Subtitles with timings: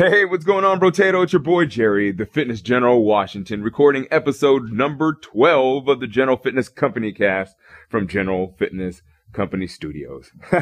[0.00, 1.22] Hey, what's going on, Brotato?
[1.22, 6.38] It's your boy Jerry, the Fitness General Washington, recording episode number 12 of the General
[6.38, 7.54] Fitness Company cast
[7.90, 9.02] from General Fitness
[9.34, 10.30] Company Studios.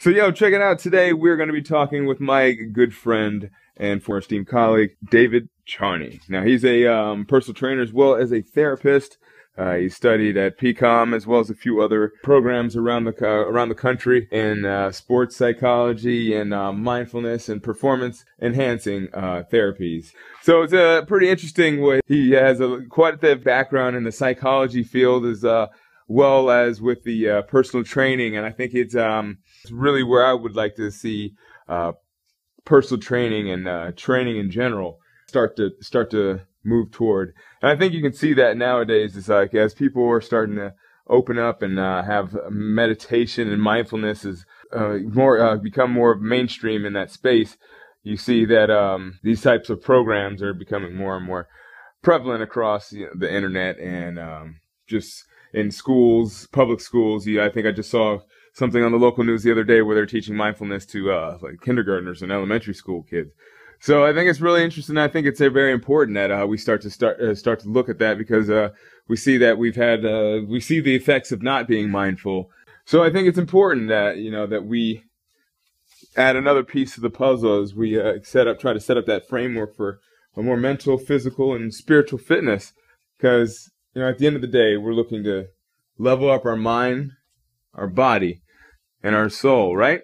[0.00, 0.80] so, yo, check it out.
[0.80, 5.48] Today, we're going to be talking with my good friend and former esteemed colleague, David
[5.64, 6.20] Charney.
[6.28, 9.16] Now, he's a um, personal trainer as well as a therapist.
[9.56, 13.46] Uh, he studied at PCOM as well as a few other programs around the uh,
[13.46, 20.12] around the country in uh, sports psychology and uh, mindfulness and performance enhancing uh, therapies.
[20.42, 22.00] So it's a pretty interesting way.
[22.06, 25.68] He has a quite the background in the psychology field as uh,
[26.08, 30.32] well as with the personal training, and I think it's um, it's really where I
[30.32, 31.34] would like to see
[32.64, 37.34] personal training and training in general start to start to move toward.
[37.62, 39.16] And I think you can see that nowadays.
[39.16, 40.74] It's like as people are starting to
[41.08, 46.84] open up and uh, have meditation and mindfulness is uh, more uh, become more mainstream
[46.84, 47.56] in that space.
[48.02, 51.48] You see that um, these types of programs are becoming more and more
[52.02, 57.26] prevalent across you know, the internet and um, just in schools, public schools.
[57.26, 58.18] Yeah, I think I just saw
[58.52, 61.60] something on the local news the other day where they're teaching mindfulness to uh, like
[61.62, 63.32] kindergartners and elementary school kids.
[63.84, 64.96] So I think it's really interesting.
[64.96, 67.90] I think it's very important that uh, we start to start uh, start to look
[67.90, 68.70] at that because uh,
[69.08, 72.50] we see that we've had uh, we see the effects of not being mindful.
[72.86, 75.02] So I think it's important that you know that we
[76.16, 79.04] add another piece to the puzzle as we uh, set up try to set up
[79.04, 80.00] that framework for
[80.34, 82.72] a more mental, physical, and spiritual fitness.
[83.18, 85.48] Because you know at the end of the day, we're looking to
[85.98, 87.10] level up our mind,
[87.74, 88.40] our body,
[89.02, 90.00] and our soul, right?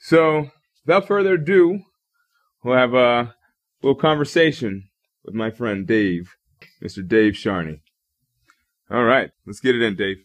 [0.00, 0.50] So
[0.84, 1.84] without further ado
[2.62, 3.34] we'll have a
[3.82, 4.88] little conversation
[5.24, 6.36] with my friend Dave,
[6.82, 7.06] Mr.
[7.06, 7.82] Dave Charney.
[8.90, 10.24] All right, let's get it in, Dave.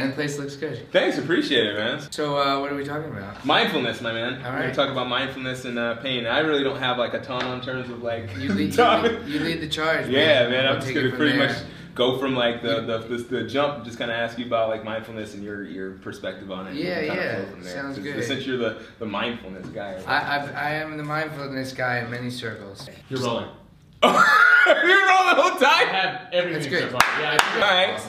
[0.00, 0.08] Man.
[0.10, 0.90] The place looks good.
[0.92, 2.00] Thanks, appreciate it, man.
[2.10, 3.44] So, uh, what are we talking about?
[3.44, 4.44] Mindfulness, my man.
[4.44, 6.26] All We're gonna talk about mindfulness and uh, pain.
[6.26, 8.36] I really don't have like a ton on terms of like.
[8.36, 9.12] You lead, you topic.
[9.20, 10.08] lead, you lead the charge.
[10.08, 10.66] Yeah, man.
[10.66, 11.48] I'm just gonna it pretty there.
[11.48, 11.58] much
[11.94, 13.84] go from like the the, the the jump.
[13.84, 16.74] Just kind of ask you about like mindfulness and your your perspective on it.
[16.74, 17.34] Yeah, kinda yeah.
[17.36, 18.14] flow From there.
[18.14, 18.24] Good.
[18.24, 20.00] Since you're the the mindfulness guy.
[20.06, 22.88] I, I've, I am the mindfulness guy in many circles.
[23.08, 23.48] You're rolling.
[24.02, 25.88] you're rolling the whole time.
[25.88, 26.90] I have everything That's good.
[26.90, 27.20] so far.
[27.20, 28.00] Yeah, All right.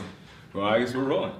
[0.53, 1.34] Well, I guess we're rolling.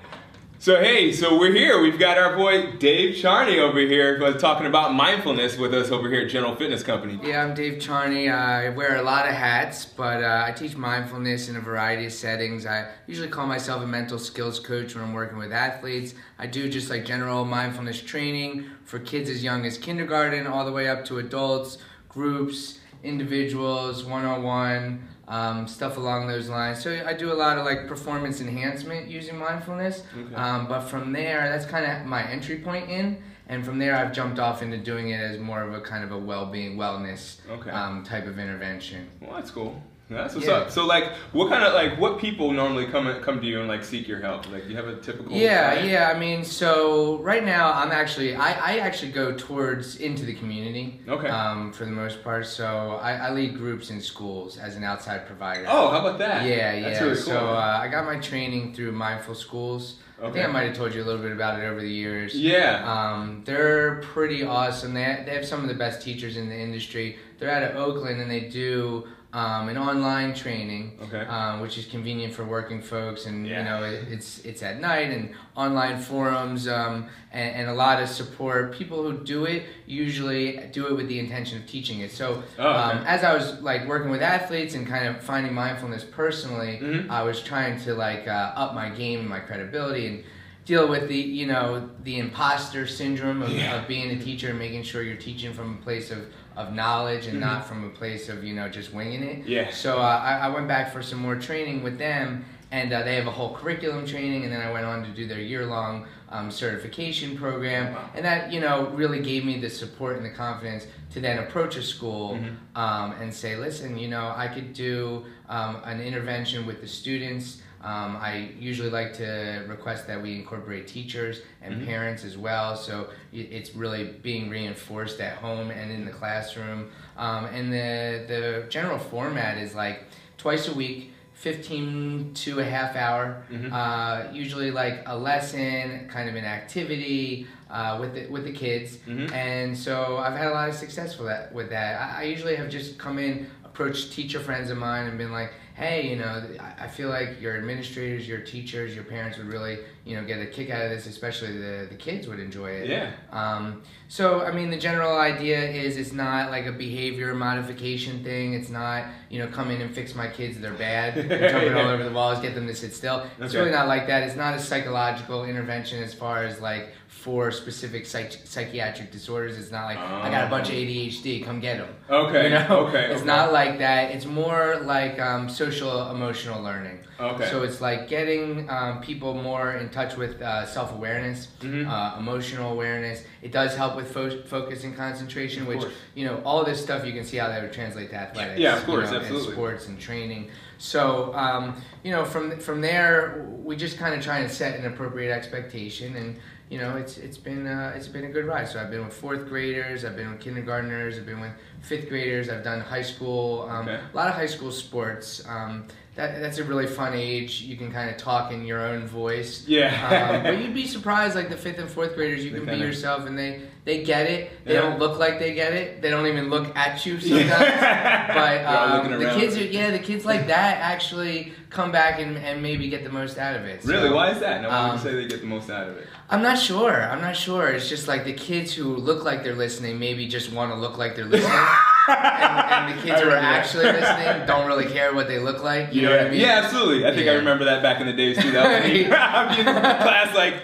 [0.66, 1.80] So hey, so we're here.
[1.80, 6.22] We've got our boy Dave Charney over here talking about mindfulness with us over here
[6.22, 7.20] at General Fitness Company.
[7.22, 8.30] Yeah, I'm Dave Charney.
[8.30, 12.14] I wear a lot of hats, but uh, I teach mindfulness in a variety of
[12.14, 12.66] settings.
[12.66, 16.16] I usually call myself a mental skills coach when I'm working with athletes.
[16.40, 20.72] I do just like general mindfulness training for kids as young as kindergarten all the
[20.72, 21.78] way up to adults,
[22.10, 25.08] groups, individuals, one on one.
[25.28, 26.84] Um, stuff along those lines.
[26.84, 30.04] So I do a lot of like performance enhancement using mindfulness.
[30.16, 30.36] Okay.
[30.36, 33.18] Um, but from there, that's kind of my entry point in.
[33.48, 36.12] And from there, I've jumped off into doing it as more of a kind of
[36.12, 37.72] a well-being, wellness Okay.
[37.72, 39.08] um, type of intervention.
[39.20, 39.82] Well, that's cool.
[40.10, 40.54] That's what's Yeah.
[40.54, 40.72] up.
[40.72, 43.84] So, like, what kind of like what people normally come come to you and like
[43.84, 44.52] seek your help?
[44.52, 45.32] Like, you have a typical?
[45.32, 45.90] Yeah, client?
[45.90, 46.12] yeah.
[46.16, 51.02] I mean, so right now, I'm actually I, I actually go towards into the community.
[51.08, 51.28] Okay.
[51.28, 55.26] Um, for the most part, so I, I lead groups in schools as an outside
[55.26, 55.66] provider.
[55.68, 56.46] Oh, how about that?
[56.46, 56.82] Yeah, yeah.
[56.90, 57.24] That's really cool.
[57.24, 59.96] So uh, I got my training through Mindful Schools.
[60.24, 62.34] I think I might have told you a little bit about it over the years.
[62.40, 62.84] yeah.
[62.90, 64.94] Um, they're pretty awesome.
[64.94, 67.18] They they have some of the best teachers in the industry.
[67.38, 71.26] They're out of Oakland and they do um, an online training, Okay.
[71.38, 73.26] um, which is convenient for working folks.
[73.26, 73.58] And Yeah.
[73.60, 75.24] you know, it, it's it's at night and
[75.56, 78.74] online forums um, and, and a lot of support.
[78.82, 82.12] People who do it usually do it with the intention of teaching it.
[82.12, 82.80] So Oh, okay.
[82.98, 87.10] um, as I was like working with athletes and kind of finding mindfulness personally, Mhm.
[87.10, 90.24] I was trying to like uh, up my game and my credibility and
[90.66, 93.76] deal with the you know the imposter syndrome of, Yeah.
[93.82, 96.20] of being a teacher and making sure you're teaching from a place of,
[96.56, 97.42] of knowledge and Mhm.
[97.42, 99.46] not from a place of you know just winging it.
[99.48, 99.70] Yeah.
[99.72, 103.16] So uh, I, I went back for some more training with them, and uh, they
[103.16, 106.06] have a whole curriculum training, and then I went on to do their year long
[106.30, 108.10] um, certification program, Wow.
[108.16, 111.78] and that you know really gave me the support and the confidence to then approach
[111.78, 112.56] a school Mhm.
[112.80, 117.62] um, and say, listen, you know, I could do um, an intervention with the students.
[117.86, 121.86] Um, I usually like to request that we incorporate teachers and Mhm.
[121.86, 126.90] parents as well, so it's really being reinforced at home and in the classroom.
[127.16, 130.04] Um, and the the general format is like
[130.38, 133.44] twice a week, 15 to a half hour.
[133.52, 133.72] Mhm.
[133.72, 138.98] Uh, usually like a lesson, kind of an activity uh, with the, with the kids.
[139.08, 139.32] Mhm.
[139.32, 141.54] And so I've had a lot of success with that.
[141.54, 145.18] With that, I, I usually have just come in approached teacher friends of mine and
[145.18, 146.42] been like, hey, you know,
[146.80, 150.46] I feel like your administrators, your teachers, your parents would really, you know, get a
[150.46, 152.90] kick out of this, especially the, the kids would enjoy it.
[152.90, 153.12] Yeah.
[153.30, 158.54] Um, so, I mean, the general idea is it's not like a behavior modification thing.
[158.54, 161.90] It's not, you know, come in and fix my kids, they're bad, and jumping all
[161.90, 163.28] over the walls, get them to sit still.
[163.38, 164.24] It's really not like that.
[164.24, 169.58] It's not a psychological intervention as far as like for specific psych- psychiatric disorders.
[169.58, 171.96] It's not like, I got a bunch of ADHD, come get them.
[172.10, 172.44] Okay.
[172.44, 173.06] You know, Okay.
[173.12, 173.26] it's okay.
[173.26, 174.12] not like that.
[174.12, 177.00] It's more like um, social emotional learning.
[177.20, 177.50] Okay.
[177.50, 181.88] So it's like getting um, people more in touch with uh, self awareness, Mhm.
[181.90, 183.24] uh, emotional awareness.
[183.42, 185.94] It does help with fo- focus and concentration, Of which course.
[186.14, 188.60] you know all this stuff you can see how that would translate to athletics.
[188.60, 189.54] Yeah, of you course, know, and absolutely.
[189.54, 190.50] sports and training.
[190.78, 194.86] So um, you know from from there we just kind of try and set an
[194.86, 196.38] appropriate expectation and.
[196.70, 198.68] You know, it's it's been uh, it's been a good ride.
[198.68, 201.52] So I've been with fourth graders, I've been with kindergartners, I've been with
[201.82, 204.02] fifth graders, I've done high school, um, Okay.
[204.14, 205.46] a lot of high school sports.
[205.48, 207.62] Um, that that's a really fun age.
[207.62, 209.66] You can kind of talk in your own voice.
[209.68, 210.34] Yeah.
[210.38, 212.72] um, but you'd be surprised, like the fifth and fourth graders, you They can be
[212.72, 214.52] kinda- yourself, and they they get it.
[214.66, 214.82] They Yeah.
[214.82, 216.02] don't look like they get it.
[216.02, 217.50] They don't even look at you sometimes.
[217.50, 218.34] Yeah.
[218.36, 222.62] But um, the kids, are, yeah, the kids like that actually come back and, and
[222.64, 223.84] maybe get the most out of it.
[223.84, 224.10] So, Really?
[224.10, 224.62] Why is that?
[224.62, 226.08] No, one would um, you say they get the most out of it?
[226.30, 227.04] I'm not sure.
[227.04, 227.68] I'm not sure.
[227.70, 230.98] It's just like the kids who look like they're listening maybe just want to look
[230.98, 231.52] like they're listening.
[232.08, 233.66] and, and the kids who are remember that.
[233.66, 235.94] actually listening don't really care what they look like.
[235.94, 236.10] You yeah.
[236.10, 236.40] know what I mean?
[236.42, 237.06] Yeah, absolutely.
[237.06, 238.52] I think I remember that back in the days too.
[238.52, 239.06] That was me.
[239.12, 240.56] I'm in class like,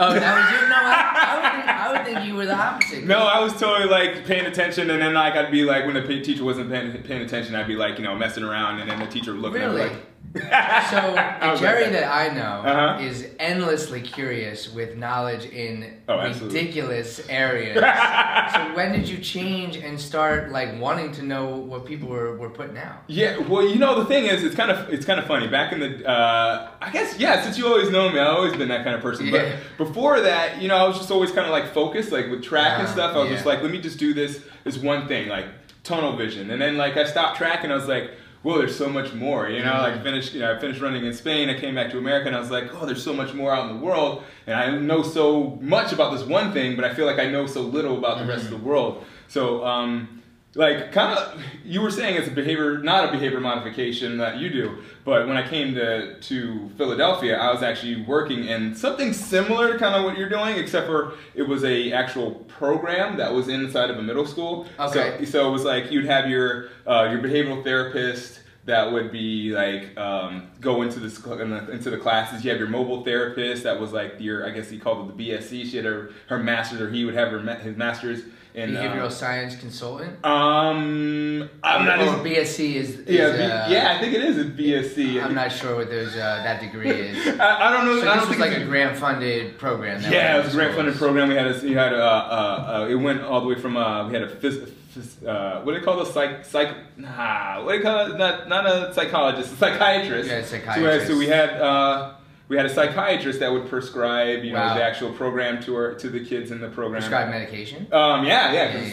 [0.00, 0.68] Oh, that was you?
[0.68, 3.04] No, I, I, would think, I would think you were the opposite.
[3.04, 6.20] no, I was totally like paying attention, and then like I'd be like, when the
[6.22, 9.06] teacher wasn't paying, paying attention, I'd be like, you know, messing around, and then the
[9.06, 9.88] teacher would look at me Really?
[9.90, 10.06] like.
[10.90, 13.02] So the Jerry that I know Uh-huh.
[13.04, 17.74] is endlessly curious with knowledge in Oh, ridiculous areas.
[18.54, 22.50] so when did you change and start like wanting to know what people were, were
[22.50, 23.02] putting out?
[23.06, 25.48] Yeah, well, you know, the thing is, it's kind of it's kind of funny.
[25.48, 28.68] Back in the, uh, I guess, yeah, since you always know me, I've always been
[28.68, 29.26] that kind of person.
[29.26, 29.56] Yeah.
[29.76, 32.42] But before that, you know, I was just always kind of like focused, like with
[32.42, 33.14] track and Ah, stuff.
[33.16, 35.46] I was just like, let me just do this this one thing, like
[35.84, 36.50] tunnel vision.
[36.50, 38.10] And then like I stopped track, and I was like,
[38.42, 39.48] whoa, there's so much more.
[39.48, 41.50] You know, like finished, you know, I finished running in Spain.
[41.50, 43.70] I came back to America, and I was like, oh, there's so much more out
[43.70, 47.06] in the world, and I know so much about this one thing, but I feel
[47.06, 49.04] like I know so little about the rest of the world.
[49.28, 49.64] So.
[49.64, 50.17] um
[50.58, 54.50] like kind of you were saying it's a behavior not a behavior modification that you
[54.50, 59.72] do but when i came to to philadelphia i was actually working in something similar
[59.72, 63.46] to kind of what you're doing except for it was a actual program that was
[63.48, 65.18] inside of a middle school Okay.
[65.20, 69.52] so, so it was like you'd have your uh, your behavioral therapist that would be
[69.52, 72.44] like um, go into this in the, into the classes.
[72.44, 75.30] You have your mobile therapist that was like your I guess he called it the
[75.30, 75.70] BSc.
[75.70, 78.24] She had her her master's or he would have her his master's
[78.58, 80.12] in uh, Behavioral science consultant?
[80.24, 82.00] um, I'm not.
[82.00, 85.22] Or BSc is, is yeah, uh, yeah, I think it is a BSc.
[85.22, 87.40] I'm not sure what those uh, that degree is.
[87.40, 88.00] I, I don't know.
[88.00, 90.02] So I this don't was like a grant funded program.
[90.02, 91.28] that Yeah, it was a grant funded program.
[91.28, 94.06] We had a, we had a, uh, uh, it went all the way from uh,
[94.08, 97.72] we had a phys, phys, uh, what do they call the psych psych nah what
[97.72, 100.28] do they call it not not a psychologist a psychiatrist.
[100.28, 101.06] Yeah, a So psychiatrist.
[101.08, 102.14] so we had uh,
[102.48, 106.08] we had a psychiatrist that would prescribe you know the actual program to our to
[106.08, 107.02] the kids in the program.
[107.02, 107.86] Prescribe medication?
[107.92, 108.90] Um, yeah, yeah, because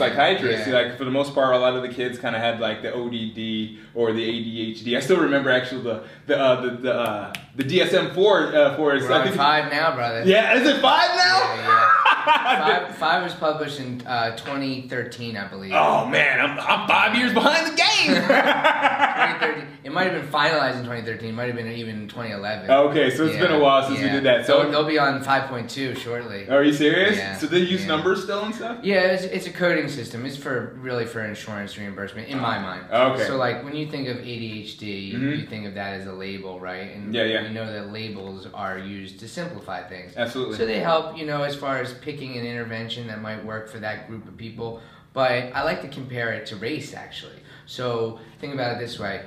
[0.68, 2.82] Yeah, like for the most part, a lot of the kids kind of had like
[2.82, 4.98] the ODD or the ADHD.
[4.98, 8.94] I still remember actually the the uh, the the, uh, the DSM four uh, for
[8.94, 9.04] us.
[9.04, 10.24] We're I think- five now, brother.
[10.26, 11.56] Yeah, is it five now?
[11.56, 12.05] Yeah, yeah.
[12.26, 15.74] Five, five was published in uh, 2013, I believe.
[15.74, 18.16] Oh man, I'm, I'm five years behind the game.
[18.26, 19.68] 2013.
[19.84, 21.30] It might have been finalized in 2013.
[21.30, 22.70] It might have been even 2011.
[22.70, 24.48] okay, so it's been a while since we did that.
[24.48, 26.50] they'll, So, they'll be on 5.2 shortly.
[26.50, 27.18] are you serious?
[27.18, 27.88] Yeah, So they use yeah.
[27.88, 28.80] numbers still and stuff?
[28.84, 30.26] Yeah, it's, it's a coding system.
[30.26, 32.86] It's for really for insurance reimbursement, in my mind.
[32.92, 33.26] Okay.
[33.28, 35.38] So like when you think of ADHD, Mhm.
[35.40, 36.92] you think of that as a label, right?
[36.96, 37.44] And Yeah, yeah.
[37.44, 40.14] we know that labels are used to simplify things.
[40.18, 40.58] Absolutely.
[40.58, 43.80] So they help, you know, as far as picking an intervention that might work for
[43.80, 44.82] that group of people.
[45.14, 47.40] But I like to compare it to race, actually.
[47.66, 49.24] So think about it this way: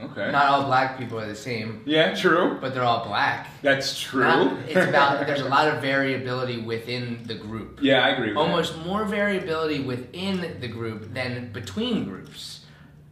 [0.00, 0.30] okay.
[0.32, 2.58] not all black people are the same, yeah, true.
[2.60, 3.48] but they're all black.
[3.62, 4.24] That's true.
[4.24, 7.80] Not- it's about there's a lot of variability within the group.
[7.82, 12.62] yeah, I agree Almost more variability within the group than between groups.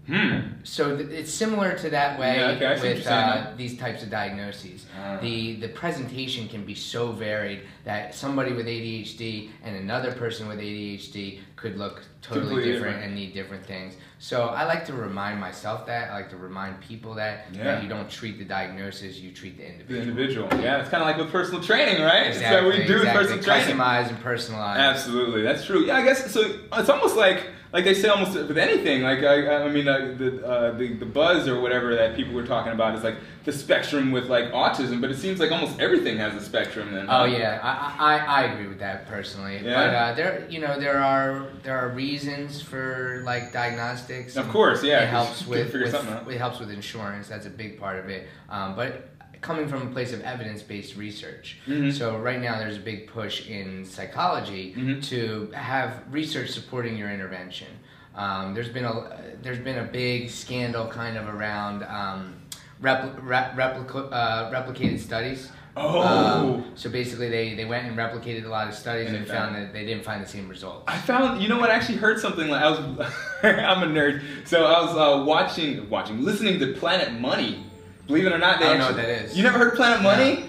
[0.06, 0.40] Hmm.
[0.64, 3.78] So th- it's similar to that way Yeah, okay, I see what with uh, these
[3.78, 4.84] types of diagnoses.
[4.98, 5.18] Ah.
[5.20, 10.58] The the presentation can be so varied that somebody with ADHD and another person with
[10.58, 13.04] ADHD could look totally Completely different, different.
[13.06, 13.94] and need different things.
[14.18, 16.10] So I like to remind myself that.
[16.10, 17.64] I like to remind people that Yeah.
[17.64, 19.68] that you don't treat the diagnosis, you treat the The
[20.00, 20.08] individual.
[20.48, 20.48] individual.
[20.62, 22.28] Yeah, it's kind of like with personal training, right?
[22.28, 23.06] Exactly, That's what we do exactly.
[23.06, 23.76] with personal training.
[23.76, 24.76] Customize and personalize.
[24.76, 25.84] Absolutely, that's true.
[25.84, 26.40] Yeah, I guess so.
[26.72, 29.02] It's almost like like they say almost with anything.
[29.02, 32.46] Like I, I mean, uh, the, uh, the the buzz or whatever that people were
[32.46, 36.16] talking about is like the spectrum with like autism, but it seems like almost everything
[36.16, 36.92] has a spectrum.
[36.92, 37.06] Then.
[37.08, 39.56] Oh yeah, I, I, I agree with that personally.
[39.62, 39.74] Yeah.
[39.74, 44.36] But uh, there, you know, there are there are reasons for like diagnostics.
[44.36, 46.30] Of course, yeah, It helps with, figure with something out.
[46.30, 47.28] it helps with insurance.
[47.28, 48.26] That's a big part of it.
[48.48, 49.10] Um, but
[49.42, 51.58] coming from a place of evidence-based research.
[51.66, 51.92] Mhm.
[51.92, 55.06] So right now there's a big push in psychology Mhm.
[55.10, 57.68] to have research supporting your intervention.
[58.14, 62.36] Um, there's been a there's been a big scandal kind of around um,
[62.84, 65.50] repl- rep- replica- uh, replicated studies.
[65.76, 66.02] Oh.
[66.02, 69.56] Um, so basically, they, they went and replicated a lot of studies And and, found
[69.56, 70.84] that they didn't find the same results.
[70.86, 71.70] I found, you know what?
[71.70, 72.78] I actually heard something like I was.
[73.42, 77.66] I'm a nerd, so I was uh, watching, watching, listening to Planet Money.
[78.06, 79.36] Believe it or not, they I don't know what that is.
[79.36, 80.44] You never heard Planet Money?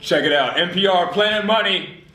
[0.00, 2.04] Check it out, NPR Planet Money.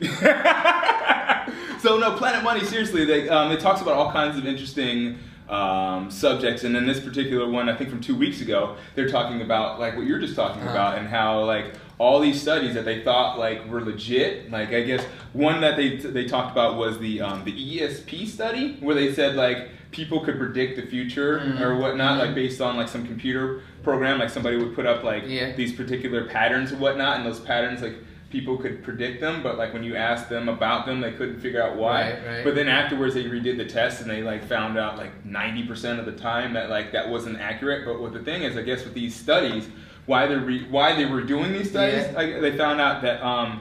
[1.80, 2.64] so no, Planet Money.
[2.64, 7.00] Seriously, they um, it talks about all kinds of interesting um, subjects, and in this
[7.00, 10.34] particular one, I think from two weeks ago, they're talking about like what you're just
[10.36, 10.70] talking Uh-huh.
[10.70, 11.66] about, and how like
[11.98, 14.50] all these studies that they thought like were legit.
[14.50, 18.76] Like I guess one that they they talked about was the um, the ESP study,
[18.80, 21.60] where they said like people could predict the future Mhm.
[21.60, 22.34] or whatnot, like Mhm.
[22.34, 24.18] based on like some computer program.
[24.18, 25.52] Like somebody would put up like Yeah.
[25.52, 27.94] these particular patterns and whatnot, and those patterns like
[28.34, 31.62] people could predict them, but like when you asked them about them, they couldn't figure
[31.62, 32.10] out why.
[32.10, 32.44] Right, right.
[32.44, 36.00] But then afterwards, they redid the test and they like found out like ninety percent
[36.00, 37.84] of the time that like that wasn't accurate.
[37.86, 39.68] But what the thing is, I guess with these studies,
[40.06, 42.40] why they re- why they were doing these studies, Yeah.
[42.40, 43.60] they found out that um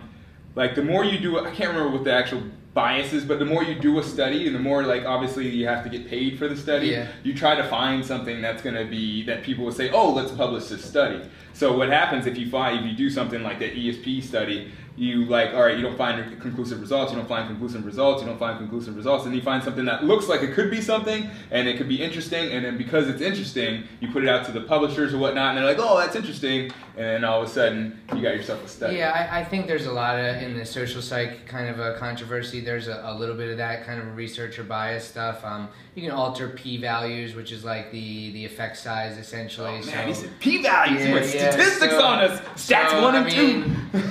[0.55, 2.41] like the more you do I can't remember what the actual
[2.73, 5.67] bias is, but the more you do a study and the more like obviously you
[5.67, 7.07] have to get paid for the study, Yeah.
[7.23, 10.31] you try to find something that's going to be that people will say, "Oh, let's
[10.31, 11.21] publish this study."
[11.53, 15.25] So what happens if you find if you do something like that ESP study, you
[15.25, 18.38] like, all right, you don't find conclusive results, you don't find conclusive results, you don't
[18.38, 21.67] find conclusive results, and you find something that looks like it could be something, and
[21.67, 24.62] it could be interesting, and then because it's interesting, you put it out to the
[24.62, 28.00] publishers or whatnot, and they're like, "Oh, that's interesting," and then all of a sudden
[28.13, 28.98] you got yourself a study.
[28.98, 31.98] Yeah, I, I think there's a lot of in the social psych kind of a
[31.98, 32.62] controversy.
[32.62, 35.43] There's a, a little bit of that kind of researcher bias stuff.
[35.43, 39.79] Um, you can alter p values, which is like the the effect size essentially.
[39.81, 42.39] Oh, man, so, p-values Yeah, yeah, statistics so- on us.
[42.55, 43.47] Stats so, one and I two.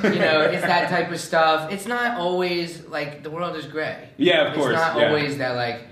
[0.09, 1.73] you know, it's that type of stuff.
[1.73, 4.09] It's not always like the world is gray.
[4.17, 5.09] Yeah, of course, It's not yeah.
[5.09, 5.87] always that like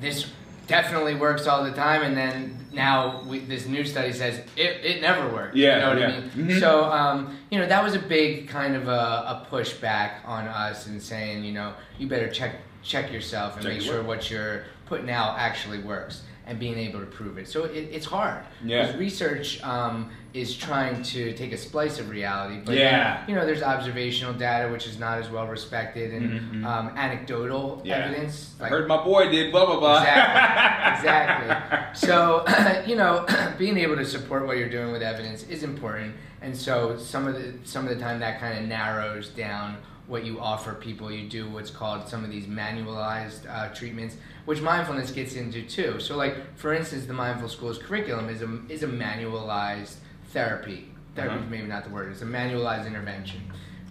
[0.00, 0.30] this
[0.66, 5.00] definitely works all the time, and then now we, this new study says it, it
[5.02, 5.56] never worked.
[5.56, 6.06] Yeah, you know what yeah.
[6.06, 6.48] I mean.
[6.48, 6.60] Mhm.
[6.60, 10.86] So um, you know that was a big kind of a, a pushback on us
[10.86, 14.06] and saying you know you better check check yourself and Check make sure work.
[14.06, 17.46] what you're putting out actually works and being able to prove it.
[17.46, 18.42] So it, it's hard.
[18.64, 18.86] Yeah.
[18.86, 23.22] Because research um, is trying to take a splice of reality, but Yeah.
[23.26, 26.64] you know, there's observational data which is not as well respected, and Mhm, mhm.
[26.66, 27.96] um, anecdotal Yeah.
[27.96, 28.54] evidence.
[28.60, 29.98] I heard my boy did blah blah blah.
[30.00, 31.86] Exactly, exactly.
[32.08, 32.44] So,
[32.86, 33.26] you know,
[33.58, 37.34] being able to support what you're doing with evidence is important, and so some of
[37.34, 41.10] the some of the time that kind of narrows down what you offer people.
[41.10, 45.98] You do what's called some of these manualized uh, treatments, which mindfulness gets into too.
[46.00, 49.96] So, like for instance, the Mindful Schools curriculum is a is a manualized
[50.32, 50.88] therapy.
[51.14, 51.44] Therapy Uh-huh.
[51.50, 52.10] maybe not the word.
[52.12, 53.40] It's a manualized intervention.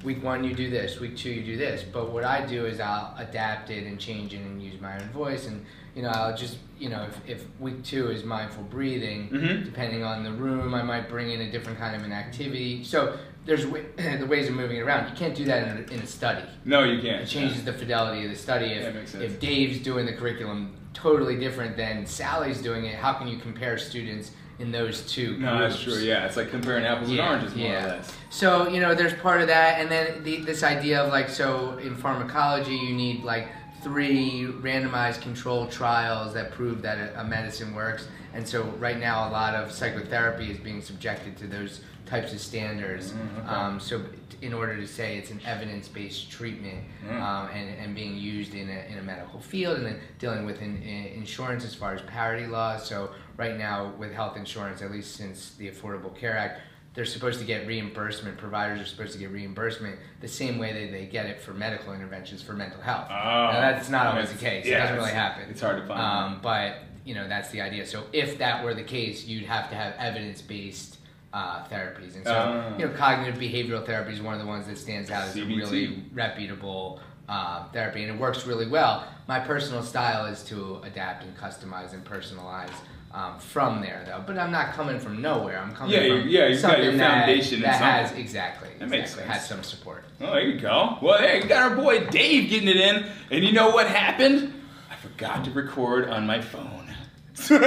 [0.04, 1.00] Week one, you do this.
[1.02, 1.84] Week two, you do this.
[1.84, 5.10] But what I do is I'll adapt it and change it and use my own
[5.10, 5.46] voice.
[5.48, 5.66] And
[5.96, 9.66] you know, I'll just you know, if, if week two is mindful breathing, Mhm.
[9.66, 12.86] depending on the room, I might bring in a different kind of an activity.
[12.86, 15.10] So there's wa- the ways of moving it around.
[15.10, 16.46] You can't do that in a, in a study.
[16.64, 17.24] No, you can't.
[17.24, 18.70] It changes the fidelity of the study.
[18.70, 19.24] That If, makes sense.
[19.26, 23.78] if Dave's doing the curriculum totally different than Sally's doing it, how can you compare
[23.78, 25.38] students in those two?
[25.38, 25.96] No, that's true.
[25.96, 27.86] Yeah, it's like comparing apples Yeah, and oranges, more yeah.
[27.86, 28.14] or less.
[28.30, 31.78] So you know, there's part of that, and then the, this idea of like, so
[31.78, 33.48] in pharmacology, you need like
[33.82, 38.08] three randomized controlled trials that prove that a, a medicine works.
[38.34, 42.40] And so right now, a lot of psychotherapy is being subjected to those types of
[42.42, 43.12] standards.
[43.14, 43.48] Mm, okay.
[43.48, 44.02] um, so
[44.42, 47.22] in order to say it's an evidence-based treatment Mm.
[47.22, 50.62] um, and, and being used in a, in a medical field, and then dealing with
[50.62, 52.86] in, in insurance as far as parity laws.
[52.88, 56.60] So right now, with health insurance, at least since the Affordable Care Act,
[56.94, 58.38] they're supposed to get reimbursement.
[58.38, 61.94] Providers are supposed to get reimbursement the same way that they get it for medical
[61.94, 63.08] interventions for mental health.
[63.10, 64.66] Oh, now that's not always the case.
[64.66, 65.50] yeah, it doesn't really happen.
[65.50, 66.02] it's hard to find.
[66.02, 67.86] Um, but you know that's the idea.
[67.86, 70.98] So if that were the case, you'd have to have evidence-based
[71.32, 72.78] uh, therapies, and so Ah.
[72.78, 75.46] you know cognitive behavioral therapy is one of the ones that stands out as a
[75.46, 79.08] really reputable uh, therapy, and it works really well.
[79.28, 82.72] My personal style is to adapt and customize and personalize.
[83.12, 85.58] Um, from there though, but I'm not coming from nowhere.
[85.60, 88.88] I'm coming Yeah, from yeah, you've got your that- foundation in that has exactly, That
[88.88, 89.40] makes exactly, sense.
[89.40, 90.04] has some support.
[90.22, 91.00] Oh, there you go.
[91.02, 94.54] Well, hey, we got our boy Dave getting it in, and you know what happened?
[94.92, 96.94] I forgot to record on my phone.
[97.50, 97.58] All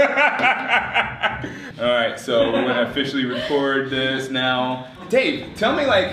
[1.89, 4.87] right, so we're gonna officially record this now.
[5.09, 6.13] Dave, tell me like,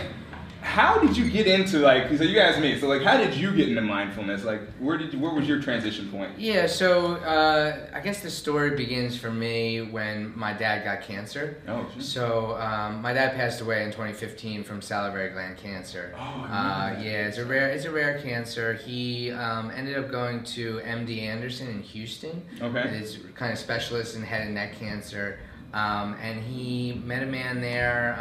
[0.70, 2.16] how did you get into like?
[2.16, 2.80] So you asked me.
[2.80, 4.44] So like, how did you get into mindfulness?
[4.44, 6.38] Like, where did you, where was your transition point?
[6.38, 11.60] Yeah, so uh, I guess the story begins for me when my dad got cancer.
[11.68, 12.02] Oh, sure.
[12.02, 16.14] So um, my dad passed away in 2015 from salivary gland cancer.
[16.16, 18.76] Oh, uh, yeah, it's a rare it's a rare cancer.
[18.76, 22.46] He um, ended up going to MD Anderson in Houston.
[22.62, 22.88] Okay.
[22.90, 25.40] It's kind of specialist in head and neck cancer,
[25.74, 28.16] um, and he met a man there.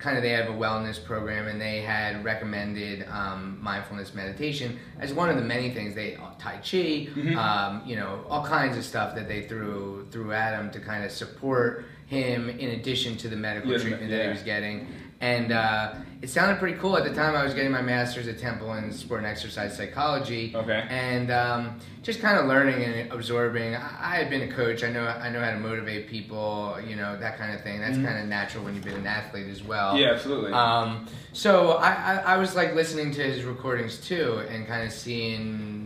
[0.00, 5.12] Kind of they have a wellness program and they had recommended um, mindfulness meditation as
[5.12, 7.36] one of the many things they tai chi Mhm.
[7.36, 11.04] um, you know all kinds of stuff that they threw threw at him to kind
[11.04, 14.86] of support him in addition to the medical Yeah, treatment that he was getting
[15.20, 18.38] and uh, it sounded pretty cool at the time i was getting my master's at
[18.38, 20.84] temple in sport and exercise psychology Okay.
[20.88, 23.74] and um, just kind of learning and absorbing.
[23.74, 24.82] I, I had been a coach.
[24.82, 26.78] I know I know how to motivate people.
[26.88, 27.78] You know that kind of thing.
[27.78, 28.06] That's Mhm.
[28.06, 29.98] kind of natural when you've been an athlete as well.
[29.98, 30.52] Yeah, absolutely.
[30.52, 34.92] Um, so I, I, I was like listening to his recordings too, and kind of
[34.92, 35.79] seeing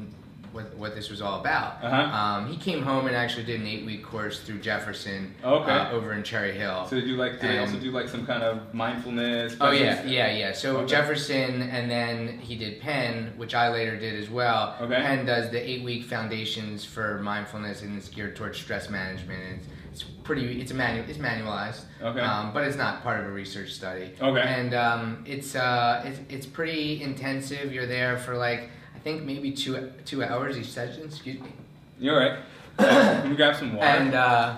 [0.54, 1.82] what what this was all about.
[1.82, 2.16] Uh-huh.
[2.16, 5.34] Um, he came home and actually did an eight week course through Jefferson.
[5.44, 5.70] Okay.
[5.70, 6.86] uh, over in Cherry Hill.
[6.88, 7.40] so did you like?
[7.40, 9.56] Did they also do like some kind of mindfulness?
[9.60, 10.52] Oh yeah, yeah, yeah.
[10.52, 10.86] So Okay.
[10.86, 14.76] Jefferson, and then he did Penn, which I later did as well.
[14.80, 14.94] Okay.
[14.94, 19.42] Penn does the eight-week foundations for mindfulness, and it's geared towards stress management.
[19.42, 20.60] And it's, it's pretty.
[20.60, 21.04] It's a manual.
[21.08, 21.82] It's manualized.
[22.00, 22.20] Okay.
[22.20, 24.12] Um, but it's not part of a research study.
[24.20, 24.40] Okay.
[24.40, 27.72] And um, it's uh, it's it's pretty intensive.
[27.72, 28.70] You're there for like
[29.04, 31.04] think maybe two two hours each session.
[31.04, 31.52] Excuse me.
[32.00, 32.38] You're right.
[32.78, 33.86] Can we grab some water?
[33.86, 34.56] And uh,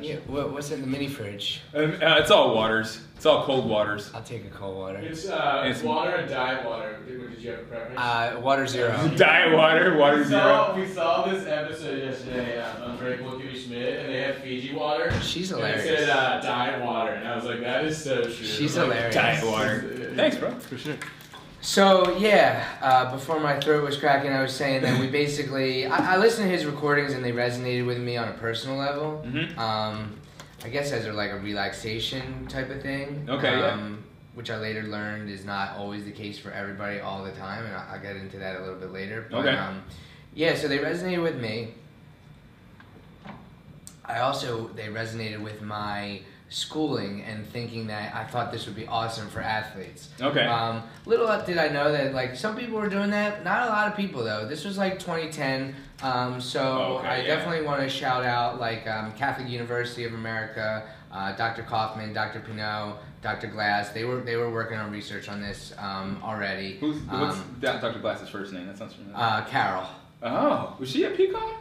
[0.00, 1.62] yeah, what, what's in the mini fridge?
[1.74, 3.00] Um, uh, it's all waters.
[3.16, 4.10] It's all cold waters.
[4.14, 4.98] I'll take a cold water.
[4.98, 6.98] It's uh, It's- water and diet water.
[7.08, 7.98] Did did you have a preference?
[7.98, 8.92] Uh, water zero.
[9.16, 10.40] Diet water, water we zero.
[10.40, 14.74] saw, we saw this episode yesterday uh, on Unbreakable Kimmy Schmidt, and they had Fiji
[14.74, 15.10] water.
[15.22, 15.84] She's And hilarious.
[15.86, 18.32] it said uh, diet water, and I was like, that is so true.
[18.32, 19.14] She's Like, hilarious.
[19.14, 20.12] Diet water.
[20.16, 20.50] Thanks, bro.
[20.58, 20.96] For sure.
[21.70, 26.14] So yeah, uh, before my throat was cracking, I was saying that we basically I,
[26.14, 29.24] I listened to his recordings and they resonated with me on a personal level.
[29.26, 29.58] Mhm.
[29.58, 30.16] Um,
[30.64, 33.26] I guess as a, like a relaxation type of thing.
[33.28, 33.72] Okay, yeah.
[33.72, 37.64] Um, Which I later learned is not always the case for everybody all the time,
[37.66, 39.26] and I- I'll get into that a little bit later.
[39.28, 39.56] But, Okay.
[39.56, 39.82] Um,
[40.34, 41.74] yeah, so they resonated with me.
[44.04, 48.86] I also they resonated with my schooling and thinking that I thought this would be
[48.86, 50.08] awesome for athletes.
[50.20, 50.44] Okay.
[50.46, 53.42] Um, little did I know that like some people were doing that.
[53.44, 54.46] Not a lot of people though.
[54.46, 55.74] This was like 2010.
[56.02, 57.26] Um, so Okay, I yeah.
[57.26, 61.62] definitely want to shout out like um, Catholic University of America, uh, Dr.
[61.62, 62.40] Kaufman, Dr.
[62.40, 63.48] Pineau, Dr.
[63.48, 63.88] Glass.
[63.90, 66.76] They were they were working on research on this um, already.
[66.78, 67.98] Who's what's um, Dr.
[67.98, 68.66] Glass's first name?
[68.66, 69.16] That sounds familiar.
[69.16, 69.86] uh, Carol.
[70.22, 71.54] oh, was she at PCOM?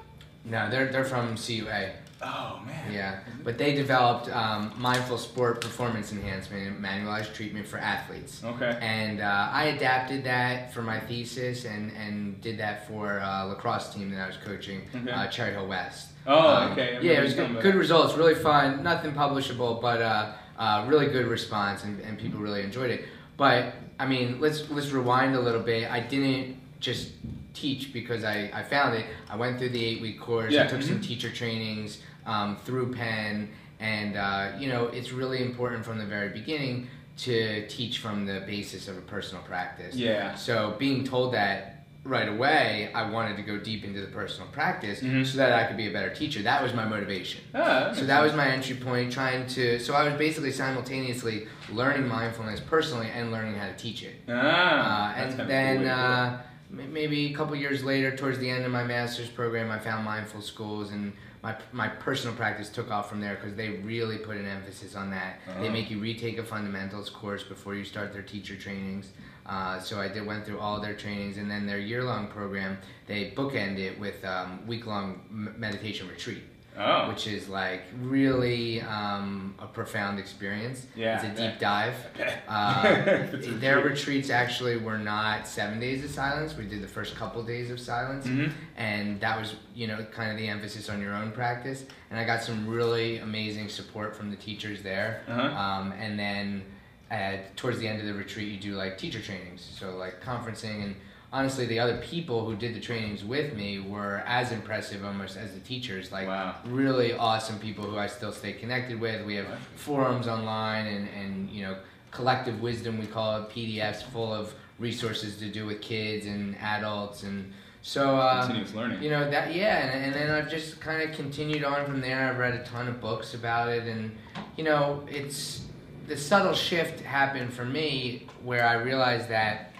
[0.43, 1.91] No, they're they're from CUA.
[2.21, 2.91] Oh man.
[2.93, 8.41] Yeah, but they developed um, mindful sport performance enhancement and manualized treatment for athletes.
[8.43, 8.77] Okay.
[8.81, 13.93] And uh, I adapted that for my thesis and, and did that for uh, lacrosse
[13.93, 15.11] team that I was coaching, Okay.
[15.11, 16.09] uh, Cherry Hill West.
[16.25, 16.99] Oh, Um, okay.
[17.01, 18.81] Yeah, it was good, good results, really fun.
[18.81, 23.05] Nothing publishable, but uh, uh, really good response, and, and people really enjoyed it.
[23.37, 25.91] But I mean, let's let's rewind a little bit.
[25.91, 27.11] I didn't just
[27.55, 29.05] teach because I, I found it.
[29.29, 30.53] I went through the eight week course.
[30.53, 31.03] Yeah, I took some mhm.
[31.03, 36.29] teacher trainings um, through Penn, and uh, you know, it's really important from the very
[36.29, 36.87] beginning
[37.17, 39.95] to teach from the basis of a personal practice.
[39.95, 40.35] Yeah.
[40.35, 41.71] So being told that
[42.03, 45.25] right away, I wanted to go deep into the personal practice Mhm.
[45.25, 46.43] so that I could be a better teacher.
[46.43, 47.41] That was my motivation.
[47.55, 49.79] Ah, So that was my entry point, trying to.
[49.79, 54.21] So I was basically simultaneously learning mindfulness personally and learning how to teach it.
[54.29, 55.13] Ah.
[55.13, 55.89] Uh, and then cool.
[55.89, 56.37] uh,
[56.69, 60.41] maybe a couple years later, towards the end of my master's program, I found mindful
[60.41, 64.45] schools, and my my personal practice took off from there because they really put an
[64.47, 65.39] emphasis on that.
[65.61, 65.71] They Oh.
[65.71, 69.11] make you retake a fundamentals course before you start their teacher trainings.
[69.45, 72.79] Uh, so I did went through all their trainings, and then their year long program
[73.05, 76.41] they bookend it with um, week long meditation retreat
[76.77, 77.09] oh.
[77.09, 80.85] which is like really um, a profound experience.
[80.95, 81.95] Yeah, it's a deep dive.
[82.15, 82.39] Okay.
[83.25, 86.55] If it's a their retreats actually were not seven days of silence.
[86.55, 88.51] We did the first couple days of silence, Mhm.
[88.77, 91.85] and that was you know kind of the emphasis on your own practice.
[92.09, 95.21] And I got some really amazing support from the teachers there.
[95.27, 95.41] Uh-huh.
[95.41, 96.63] Um, and then
[97.11, 100.83] at, towards the end of the retreat, you do like teacher trainings, so like conferencing
[100.83, 100.95] and.
[101.33, 105.53] Honestly, the other people who did the trainings with me were as impressive almost as
[105.53, 106.11] the teachers.
[106.11, 106.55] Like Wow.
[106.65, 109.25] really awesome people who I still stay connected with.
[109.25, 111.75] We have forums online and, and you know
[112.11, 117.23] collective wisdom we call it PDFs full of resources to do with kids and adults
[117.23, 119.03] and So uh, Continuous learning.
[119.03, 122.29] You know that, yeah, and, and then I've just kind of continued on from there.
[122.29, 124.15] I've read a ton of books about it, and
[124.57, 125.65] you know, it's
[126.07, 129.71] the subtle shift happened for me where I realized that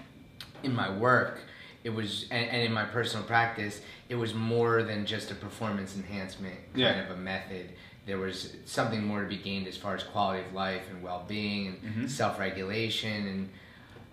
[0.62, 1.40] in my work,
[1.84, 5.96] it was, and, and in my personal practice, it was more than just a performance
[5.96, 7.04] enhancement kind Yeah.
[7.04, 7.70] of a method.
[8.06, 11.66] There was something more to be gained as far as quality of life and well-being
[11.84, 12.08] and Mhm.
[12.10, 13.48] self-regulation and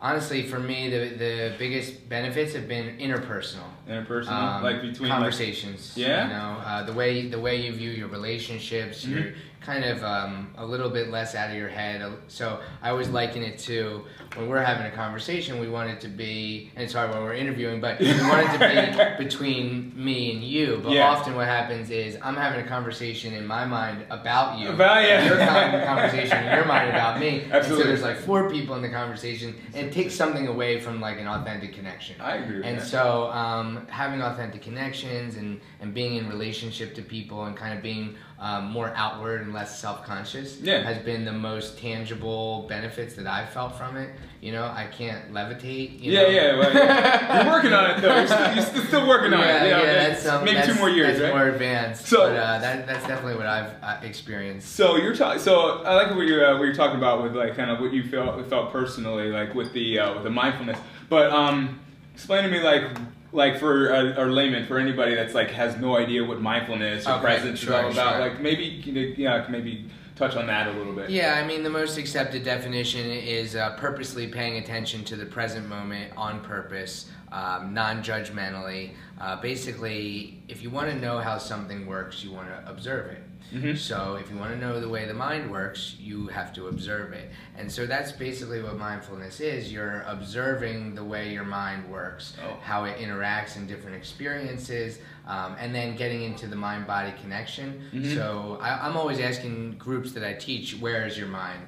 [0.02, 5.18] honestly for me the the biggest benefits have been interpersonal Interpersonal, um, like between like,
[5.18, 5.94] conversations.
[5.96, 6.24] Yeah?
[6.28, 9.06] you know uh, the way the way you view your relationships.
[9.06, 9.14] Mm-hmm.
[9.18, 9.34] You're
[9.66, 12.04] kind of um, a little bit less out of your head.
[12.28, 14.04] So I always liken it to
[14.36, 15.60] when we're having a conversation.
[15.60, 18.58] We want it to be, and it's hard when we're interviewing, but we want it
[18.58, 20.82] to be between me and you.
[20.84, 21.10] But Yeah.
[21.10, 24.70] often what happens is I'm having a conversation in my mind about you.
[24.70, 25.28] About you.
[25.30, 27.42] You're having a conversation in your mind about me.
[27.44, 27.84] And Absolutely.
[27.84, 31.20] so there's like four people in the conversation, and it takes something away from like
[31.20, 32.20] an authentic connection.
[32.20, 32.86] I agree with And that.
[32.88, 37.82] so, um, having authentic connections and, and being in relationship to people and kind of
[37.82, 40.84] being um, more outward and less self conscious Yeah.
[40.84, 44.10] has been the most tangible benefits that I've felt from it.
[44.42, 46.02] You know, I can't levitate.
[46.02, 46.28] You yeah, know?
[46.28, 47.44] yeah, well, yeah.
[47.46, 48.18] You're working on it though.
[48.18, 49.70] You're still, you're still, working on yeah, it.
[49.70, 51.34] yeah, You know, that's um, maybe that's, two more years, right?
[51.34, 52.06] more advanced.
[52.06, 54.76] So- but uh, that, that's definitely what I've uh, experienced.
[54.76, 55.40] So you're talking.
[55.42, 57.94] So I like what you're uh, what you're talking about with like kind of what
[57.94, 60.78] you felt felt personally like with the uh, with the mindfulness.
[61.08, 61.80] But um,
[62.14, 62.84] explain to me like
[63.34, 67.14] like for a, a layman for anybody that's like has no idea what mindfulness or
[67.14, 68.14] Okay, presence sure, is all about.
[68.14, 68.30] sure.
[68.30, 71.10] Like maybe you know, maybe touch on that a little bit.
[71.10, 75.68] Yeah, I mean, the most accepted definition is uh, purposely paying attention to the present
[75.68, 78.92] moment on purpose, um, non judgmentally.
[79.20, 83.24] Uh, basically, if you want to know how something works, you want to observe it.
[83.52, 83.78] Mhm.
[83.78, 87.14] So, if you want to know the way the mind works, you have to observe
[87.14, 87.30] it.
[87.58, 92.58] And so, that's basically what mindfulness is you're observing the way your mind works, Oh.
[92.64, 97.82] how it interacts in different experiences, um, and then getting into the mind body connection.
[97.94, 98.16] Mhm.
[98.16, 101.68] So, I, I'm always asking groups that I teach, where is your mind?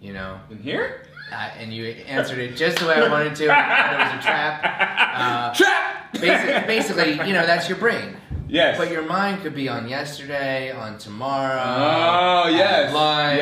[0.00, 1.02] You know, In here?
[1.32, 3.44] uh, and you answered it just the way I wanted to.
[3.44, 4.80] It was a trap.
[5.14, 6.12] Uh, Trap.
[6.20, 8.16] Basically, basically, you know, that's your brain.
[8.54, 8.78] Yes.
[8.78, 11.60] But your mind could be on yesterday, on tomorrow.
[11.60, 12.94] Oh, yes.
[12.94, 13.38] Lunch.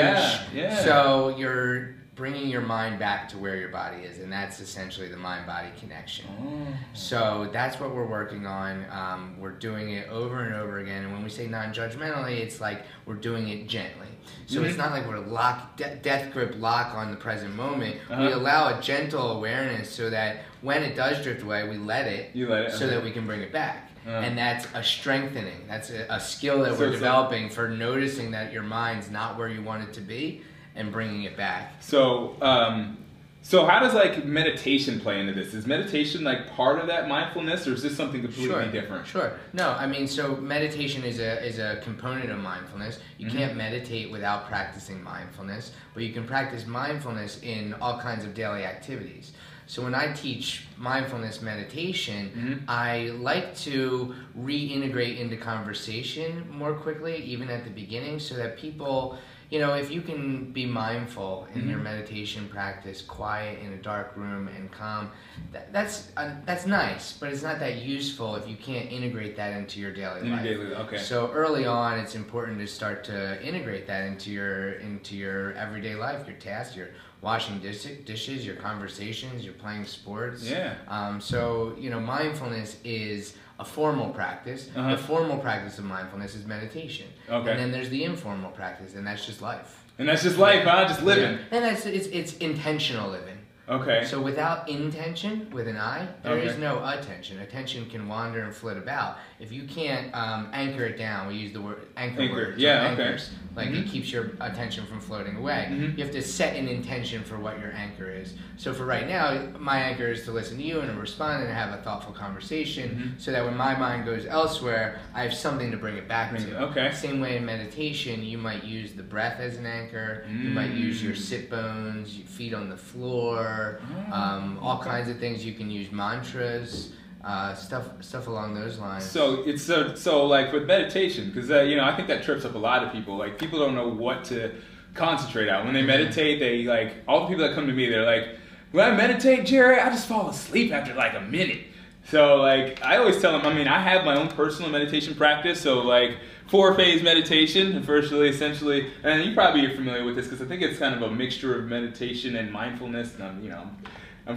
[0.55, 0.77] Yeah, yeah.
[0.83, 5.16] So you're bringing your mind back to where your body is, and that's essentially the
[5.18, 6.27] mind-body connection.
[6.42, 6.66] Oh.
[6.94, 8.87] So that's what we're working on.
[8.90, 11.05] Um, we're doing it over and over again.
[11.05, 14.09] And when we say non-judgmentally, it's like we're doing it gently.
[14.46, 14.79] So it's Mhm.
[14.79, 17.96] not like we're lock, de- death grip lock on the present moment.
[18.09, 18.35] We Uh-huh.
[18.38, 22.48] allow a gentle awareness so that when it does drift away, we let it, You
[22.48, 22.72] let it.
[22.72, 23.88] so that we can bring it back.
[24.06, 25.66] And that's a strengthening.
[25.68, 29.36] That's a, a skill that So we're like- developing for noticing that your mind's not
[29.38, 30.42] where you want it to be
[30.74, 31.74] and bringing it back.
[31.80, 32.98] So, um,
[33.42, 35.52] so how does like meditation play into this?
[35.52, 38.66] Is meditation like part of that mindfulness, or is this something completely Sure.
[38.70, 39.06] different?
[39.06, 39.32] Sure.
[39.52, 43.00] No, I mean, so meditation is a is a component of mindfulness.
[43.18, 43.32] You Mhm.
[43.32, 48.64] can't meditate without practicing mindfulness, but you can practice mindfulness in all kinds of daily
[48.64, 49.32] activities.
[49.66, 52.68] So when I teach mindfulness meditation, Mhm.
[52.68, 59.18] I like to reintegrate into conversation more quickly, even at the beginning, so that people,
[59.51, 61.85] you know, if you can be mindful in your Mhm.
[61.85, 65.11] meditation practice, quiet in a dark room and calm,
[65.53, 69.53] that, that's uh, that's nice, but it's not that useful if you can't integrate that
[69.57, 70.42] into your daily In life.
[70.42, 70.96] daily- okay.
[70.98, 75.94] So early on, it's important to start to integrate that into your into your everyday
[75.94, 76.88] life, your tasks, your
[77.22, 80.42] washing dis- dishes, your conversations, your playing sports.
[80.48, 80.74] Yeah.
[80.88, 84.68] Um, so you know, mindfulness is a formal practice.
[84.76, 84.90] Uh-huh.
[84.90, 87.06] The formal practice of mindfulness is meditation.
[87.30, 87.50] Okay.
[87.50, 89.78] And then there's the informal practice, and that's just life.
[89.98, 90.87] And that's just life, huh?
[90.88, 91.38] Just living.
[91.50, 93.38] And that's it's it's intentional living.
[93.68, 94.04] Okay.
[94.04, 96.61] So without intention, with an I, there is Okay.
[96.61, 97.38] no attention.
[97.40, 99.18] Attention can wander and flit about.
[99.42, 102.33] If you can't um, anchor it down, we use the word anchor, Anchor.
[102.35, 102.57] words.
[102.59, 103.02] or Yeah, okay.
[103.02, 103.31] anchors.
[103.57, 103.90] Like it Mhm.
[103.90, 105.66] keeps your attention from floating away.
[105.68, 105.98] Mhm.
[105.98, 108.35] You have to set an intention for what your anchor is.
[108.57, 111.52] So for right now, my anchor is to listen to you and to respond and
[111.52, 113.20] have a thoughtful conversation, Mhm.
[113.20, 116.59] so that when my mind goes elsewhere, I have something to bring it back to.
[116.68, 116.92] okay.
[116.92, 120.24] Same way in meditation, you might use the breath as an anchor.
[120.31, 121.18] You might use your Mm.
[121.18, 123.81] sit bones, your feet on the floor,
[124.12, 124.88] um, all Okay.
[124.88, 125.44] kinds of things.
[125.44, 126.92] You can use mantras,
[127.24, 129.04] uh, stuff, stuff along those lines.
[129.04, 132.44] So it's so so like with meditation because uh, you know I think that trips
[132.44, 133.16] up a lot of people.
[133.16, 134.52] Like people don't know what to
[134.94, 136.40] concentrate on when they meditate.
[136.40, 137.88] They like all the people that come to me.
[137.88, 138.37] They're like,
[138.72, 141.61] when I meditate, Jerry, I just fall asleep after like a minute.
[142.08, 143.46] So like I always tell them.
[143.46, 145.61] I mean, I have my own personal meditation practice.
[145.61, 150.42] So like four phase meditation, firstly, essentially, and you probably are familiar with this because
[150.42, 153.14] I think it's kind of a mixture of meditation and mindfulness.
[153.14, 153.61] And I'm, you know.
[153.61, 153.76] I'm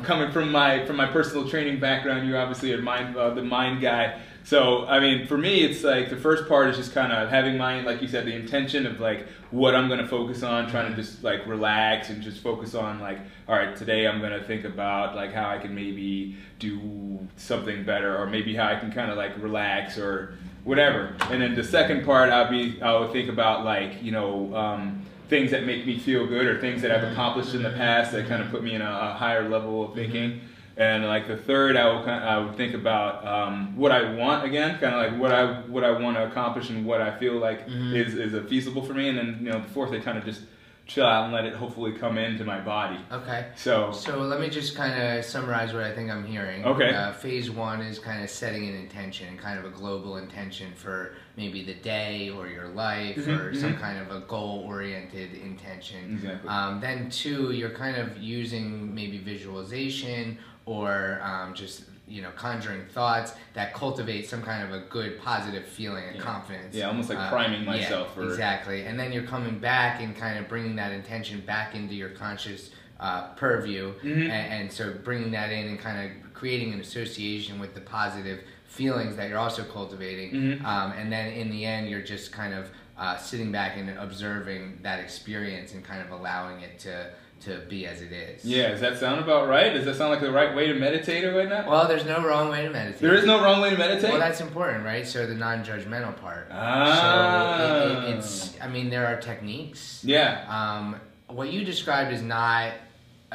[0.04, 2.28] coming from my from my personal training background.
[2.28, 4.19] You obviously are mind uh, the mind guy.
[4.43, 7.58] So I mean, for me, it's like the first part is just kind of having
[7.58, 10.95] my like you said the intention of like what I'm gonna focus on, trying to
[10.95, 15.15] just like relax and just focus on like all right, today I'm gonna think about
[15.15, 19.17] like how I can maybe do something better or maybe how I can kind of
[19.17, 21.15] like relax or whatever.
[21.30, 24.56] And then the second part, I'll be I'll think about like you know.
[24.56, 28.12] Um, things that make me feel good or things that I've accomplished in the past
[28.12, 30.42] that kind of put me in a, a higher level of thinking.
[30.78, 34.78] And like the third, I of, I would think about um, what I want again,
[34.78, 37.64] kind of like what I what I want to accomplish and what I feel like
[37.68, 39.08] is is a feasible for me.
[39.08, 40.42] And then you know the fourth, I kind of just
[40.86, 43.00] chill out and let it hopefully come into my body.
[43.12, 43.48] Okay.
[43.56, 46.66] So So let me just kind of summarize what I think I'm hearing.
[46.66, 46.94] Okay.
[46.94, 51.16] Uh, phase one is kind of setting an intention, kind of a global intention for
[51.38, 53.80] maybe the day or your life Mhm, or some mhm.
[53.82, 56.13] kind of a goal-oriented intention.
[56.15, 56.50] exactly.
[56.50, 62.86] Um, then two, you're kind of using maybe visualization or um, just you know conjuring
[62.86, 66.21] thoughts that cultivate some kind of a good positive feeling and Yeah.
[66.21, 66.76] confidence.
[66.76, 70.15] yeah, almost like Uh, priming yeah, myself for exactly, and then you're coming back and
[70.15, 72.69] kind of bringing that intention back into your conscious
[73.00, 74.30] uh, purview, Mhm.
[74.30, 78.39] and, and so bringing that in and kind of creating an association with the positive
[78.80, 80.66] feelings that you're also cultivating, Mhm.
[80.66, 84.80] um, and then in the end, you're just kind of uh, sitting back and observing
[84.82, 87.08] that experience and kind of allowing it to
[87.42, 88.46] to be as it is.
[88.46, 89.74] Yeah, does that sound about right?
[89.74, 91.68] Does that sound like the right way to meditate or whatnot?
[91.68, 93.02] Well, there's no wrong way to meditate.
[93.02, 94.10] there is no wrong way to meditate.
[94.12, 95.06] Well, that's important, right?
[95.06, 96.48] So the non-judgmental part.
[96.50, 98.58] ah, So it, it, it's.
[98.62, 100.02] I mean, there are techniques.
[100.06, 100.46] yeah.
[100.58, 100.96] Um,
[101.28, 102.72] what you described is not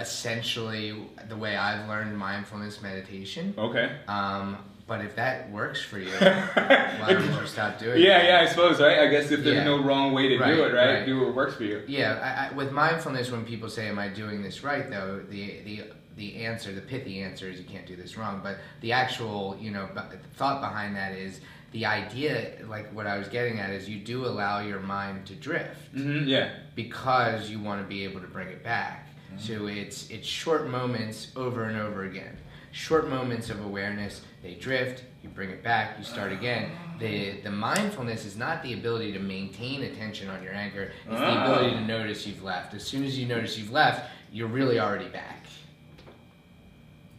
[0.04, 0.94] essentially
[1.28, 3.54] the way I've learned mindfulness meditation.
[3.58, 3.90] Okay.
[4.08, 4.56] Um,
[4.90, 8.24] but if that works for you, why don't you stop doing yeah, it?
[8.24, 8.98] yeah, yeah, I suppose, right?
[8.98, 9.62] I guess if there's Yeah.
[9.64, 10.94] no wrong way to Right, do it, right?
[10.96, 11.06] right.
[11.06, 11.84] Do what works for you.
[11.86, 15.60] Yeah, I, I, with mindfulness, when people say, "Am I doing this right?" Though the
[15.64, 15.84] the
[16.16, 18.40] the answer, the pithy answer, is you can't do this wrong.
[18.42, 20.00] But the actual, you know, b-
[20.34, 22.54] thought behind that is the idea.
[22.68, 25.76] Like what I was getting at is, you do allow your mind to drift.
[25.94, 26.48] hmm yeah.
[26.74, 29.06] because you want to be able to bring it back.
[29.38, 32.36] So it's it's short moments over and over again.
[32.72, 36.70] Short moments of awareness, they drift, you bring it back, you start again.
[37.00, 41.26] The the mindfulness is not the ability to maintain attention on your anchor, it's the
[41.26, 41.44] Ah.
[41.44, 42.72] ability to notice you've left.
[42.74, 45.44] As soon as you notice you've left, you're really already back.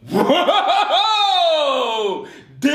[0.08, 2.26] Whoa!
[2.58, 2.72] Damn!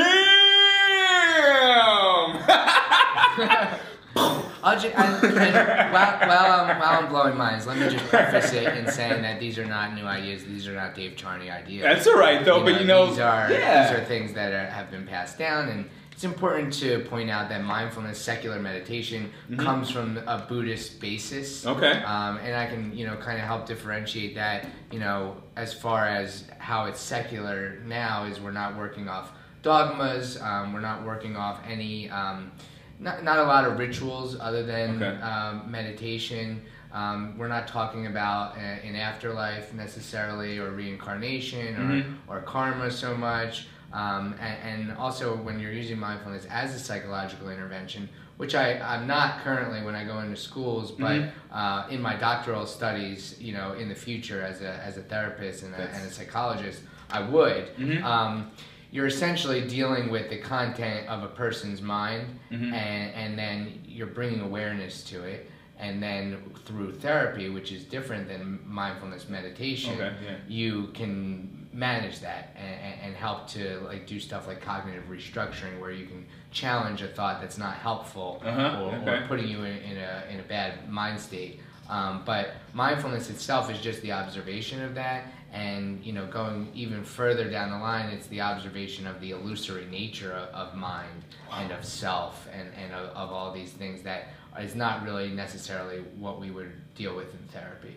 [4.64, 8.54] I'll ju- and, and while, while, I'm, while I'm blowing minds, let me just preface
[8.54, 10.44] it in saying that these are not new ideas.
[10.46, 11.84] These are not Dave Charney ideas.
[11.84, 13.90] That's all right though, but you know, these are yeah.
[13.92, 17.48] these are things that are, have been passed down, and it's important to point out
[17.50, 19.60] that mindfulness, secular meditation, Mhm.
[19.60, 21.64] comes from a Buddhist basis.
[21.66, 21.92] Okay.
[22.02, 26.08] Um, and I can, you know, kind of help differentiate that, you know, as far
[26.08, 31.36] as how it's secular now is we're not working off dogmas, um, we're not working
[31.36, 32.52] off any, um,
[33.00, 35.22] not, not a lot of rituals other than Okay.
[35.22, 36.62] um, meditation.
[36.92, 42.16] Um, we're not talking about uh, an afterlife necessarily or reincarnation or, Mhm.
[42.28, 43.68] or karma so much.
[43.94, 49.08] Um, and, and also, when you're using mindfulness as a psychological intervention, which I, I'm
[49.08, 51.32] not currently when I go into schools, but Mhm.
[51.52, 55.64] uh, in my doctoral studies, you know, in the future as a, as a therapist
[55.64, 57.76] and a, and a psychologist, I would.
[57.78, 58.04] Mhm.
[58.92, 62.74] You're essentially dealing with the content of a person's mind, Mhm.
[62.74, 65.50] and, and then you're bringing awareness to it.
[65.80, 70.36] And then through therapy, which is different than mindfulness meditation, Okay, yeah.
[70.48, 75.92] you can manage that and, and help to like do stuff like cognitive restructuring, where
[75.92, 79.24] you can challenge a thought that's not helpful Uh-huh, or, okay.
[79.24, 81.60] or putting you in, in a in a bad mind state.
[81.90, 87.04] Um, but mindfulness itself is just the observation of that, and you know, going even
[87.04, 91.72] further down the line, it's the observation of the illusory nature of, of mind and
[91.72, 94.30] of self and, and of, of all these things that
[94.60, 97.96] is not really necessarily what we would deal with in therapy.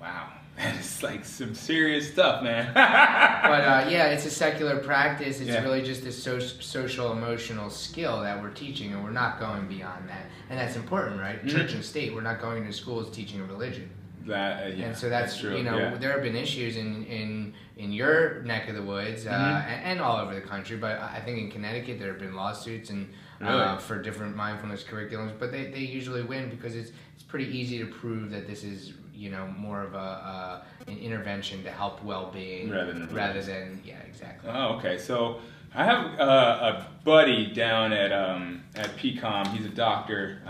[0.00, 2.72] Wow, that is like some serious stuff, man.
[3.46, 5.40] But uh, yeah, it's a secular practice.
[5.40, 5.62] It's Yeah.
[5.62, 10.08] really just a so- social emotional skill that we're teaching, and we're not going beyond
[10.08, 10.26] that.
[10.50, 11.44] And that's important, right?
[11.44, 11.48] Mhm.
[11.50, 12.14] Church and state.
[12.14, 13.88] We're not going to schools teaching a religion.
[14.26, 15.56] That, uh, yeah, and so that's, true.
[15.56, 15.94] you know yeah.
[15.96, 19.64] there have been issues in in in your neck of the woods uh, Mhm.
[19.66, 20.76] and, and all over the country.
[20.76, 23.08] But I think in Connecticut there have been lawsuits and
[23.40, 25.32] uh, for different mindfulness curriculums.
[25.38, 28.94] But they, they usually win because it's it's pretty easy to prove that this is
[29.14, 33.42] you know more of a uh, an intervention to help well being Rather than rather
[33.42, 34.50] than yeah exactly.
[34.52, 34.98] Oh, okay.
[34.98, 35.40] So
[35.74, 39.46] I have uh, a buddy down at um, at PCOM.
[39.48, 40.40] He's a doctor.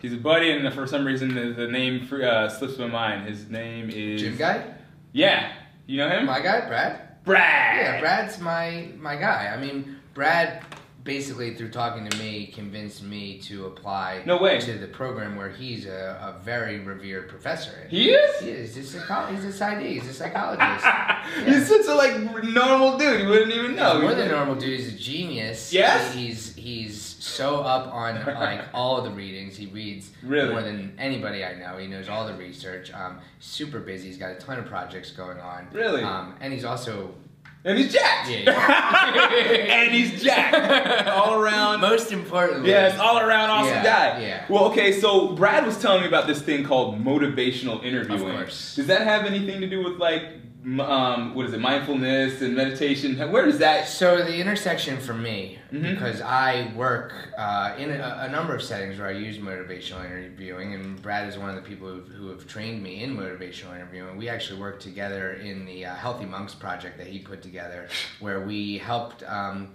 [0.00, 3.28] He's a buddy, and for some reason the, the name uh, slips my mind.
[3.28, 4.64] His name is Gym guy.
[5.12, 5.52] Yeah,
[5.86, 6.26] You know him?
[6.26, 7.24] My guy, Brad.
[7.24, 7.76] Brad.
[7.76, 9.52] Yeah, Brad's my my guy.
[9.54, 10.62] I mean, Brad
[11.08, 14.60] basically through talking to me convinced me to apply No way.
[14.60, 17.72] to the program where he's a, a very revered professor.
[17.88, 18.40] He is.
[18.42, 18.74] He is.
[18.76, 19.86] He's a, psycho- he's a PsyD.
[19.88, 20.84] He's a psychologist.
[21.46, 23.22] He's such a like normal dude.
[23.22, 23.94] You wouldn't even know.
[23.94, 24.78] He's more than normal dude.
[24.78, 25.72] He's a genius.
[25.72, 26.12] Yes?
[26.14, 29.56] He's he's so up on like all the readings.
[29.56, 30.50] He reads Really?
[30.50, 31.78] more than anybody I know.
[31.78, 32.92] He knows all the research.
[32.92, 34.08] Um, super busy.
[34.08, 35.68] He's got a ton of projects going on.
[35.72, 36.02] Really?
[36.02, 37.14] Um, and he's also
[37.68, 38.28] And he's jacked.
[38.30, 41.08] Yeah, and he's jacked.
[41.08, 41.80] All around.
[41.80, 42.70] most importantly.
[42.70, 44.20] Yes, all around awesome Yeah, guy.
[44.20, 44.44] yeah.
[44.48, 48.28] Well, okay, so Brad was telling me about this thing called motivational interviewing.
[48.30, 48.74] Of course.
[48.76, 50.22] Does that have anything to do with like,
[50.80, 53.16] um, what is it, mindfulness and meditation?
[53.30, 53.88] Where does that?
[53.88, 55.90] So the intersection for me, Mhm.
[55.94, 60.74] because I work uh, in a, a number of settings where I use motivational interviewing,
[60.74, 64.16] and Brad is one of the people who, who have trained me in motivational interviewing.
[64.16, 67.88] We actually worked together in the uh, Healthy Monks project that he put together,
[68.20, 69.72] where we helped um,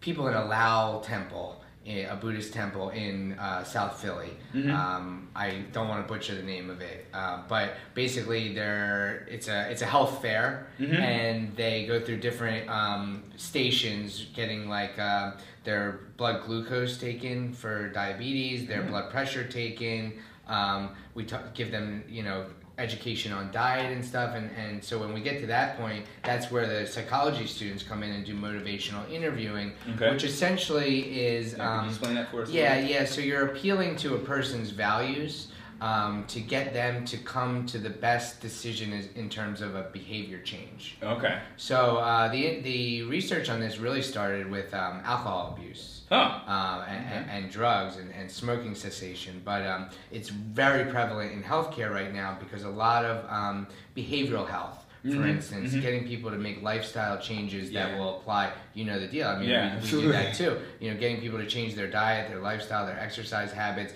[0.00, 1.62] people in a Lao temple.
[1.88, 4.30] A Buddhist temple in uh, South Philly.
[4.52, 4.72] Mhm.
[4.74, 9.46] Um, I don't want to butcher the name of it, uh, but basically, there it's
[9.46, 10.98] a it's a health fair, Mhm.
[11.00, 17.88] and they go through different um, stations getting like uh, their blood glucose taken for
[17.90, 18.88] diabetes their Mm.
[18.88, 20.14] blood pressure taken
[20.48, 22.46] um, we ta give them you know
[22.78, 26.50] education on diet and stuff and, and so when we get to that point that's
[26.50, 30.10] where the psychology students come in and do motivational interviewing Okay.
[30.10, 32.50] which essentially is Yeah, can you um, explain that for us?
[32.50, 33.04] yeah, yeah.
[33.06, 35.48] So you're appealing to a person's values
[35.80, 39.82] um, to get them to come to the best decision is, in terms of a
[39.92, 40.96] behavior change.
[41.02, 41.38] Okay.
[41.56, 45.92] So uh, the the research on this really started with um, alcohol abuse.
[46.08, 46.38] Huh.
[46.46, 51.42] Uh, and, and, and drugs and, and smoking cessation, but um, it's very prevalent in
[51.42, 55.82] healthcare right now because a lot of um, behavioral health, for Mhm, instance, mhm.
[55.82, 57.88] getting people to make lifestyle changes Yeah.
[57.88, 58.52] that will apply.
[58.74, 59.26] You know the deal.
[59.26, 60.58] I mean, Yeah, we, we do that too.
[60.78, 63.92] You know, getting people to change their diet, their lifestyle, their exercise habits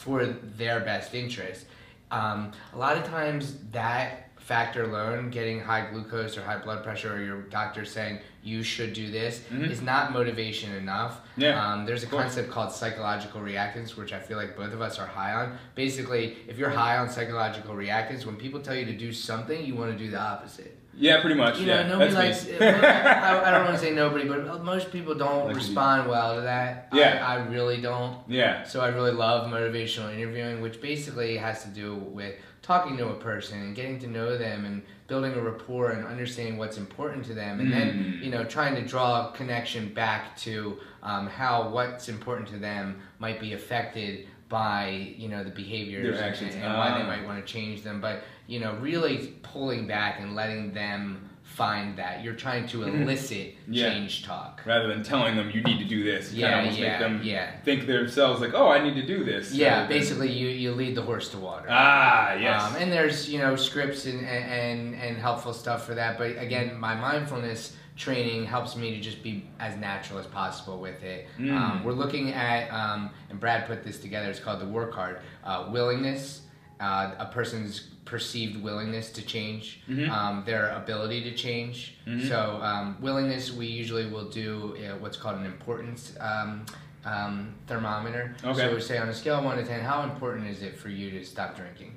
[0.00, 0.24] for
[0.56, 1.66] their best interest.
[2.10, 7.14] Um, a lot of times that factor alone, getting high glucose or high blood pressure,
[7.14, 9.70] or your doctor saying you should do this, Mhm.
[9.70, 11.20] is not motivation enough.
[11.36, 14.98] Yeah, Um, there's a concept called psychological reactance, which I feel like both of us
[14.98, 15.56] are high on.
[15.74, 19.74] Basically, if you're high on psychological reactance, when people tell you to do something, you
[19.76, 20.76] want to do the opposite.
[21.00, 21.58] Yeah, pretty much.
[21.58, 22.60] You know, yeah, nobody that's likes.
[22.60, 26.42] I, I don't want to say nobody, but most people don't Like respond well to
[26.42, 26.88] that.
[26.92, 27.24] Yeah.
[27.26, 28.18] I, I really don't.
[28.28, 28.62] yeah.
[28.64, 33.14] So I really love motivational interviewing, which basically has to do with talking to a
[33.14, 37.34] person and getting to know them and building a rapport and understanding what's important to
[37.34, 37.88] them, and then
[38.20, 38.22] Mm.
[38.24, 43.00] you know trying to draw a connection back to um, how what's important to them
[43.18, 46.54] might be affected by you know the behaviors and- actions.
[46.54, 47.06] and, why they Ah.
[47.06, 48.00] might want to change them.
[48.00, 53.02] But you know, really pulling back and letting them find that you're trying to Mhm.
[53.02, 53.90] elicit Yeah.
[53.90, 54.60] change talk.
[54.64, 56.88] Rather than telling them you need to do this, you Yeah, kind of almost yeah,
[56.90, 57.50] make them yeah.
[57.64, 59.52] think themselves like, oh, I need to do this.
[59.54, 61.66] Yeah, than- basically you, you lead the horse to water.
[61.70, 62.62] Ah, yes.
[62.62, 66.18] Um, and there's you know scripts and, and and helpful stuff for that.
[66.18, 71.02] But again, my mindfulness training helps me to just be as natural as possible with
[71.04, 71.28] it.
[71.38, 71.52] Mm.
[71.56, 74.28] Um, we're looking at um, and Brad put this together.
[74.30, 76.42] It's called the work hard uh, willingness.
[76.80, 80.10] Uh, a person's perceived willingness to change, Mhm.
[80.10, 81.94] um, their ability to change.
[82.06, 82.28] Mhm.
[82.28, 86.66] So um, willingness, we usually will do uh, what's called an importance um,
[87.04, 88.34] um, thermometer.
[88.44, 88.58] Okay.
[88.60, 90.88] So we say on a scale of one to ten, how important is it for
[90.90, 91.96] you to stop drinking?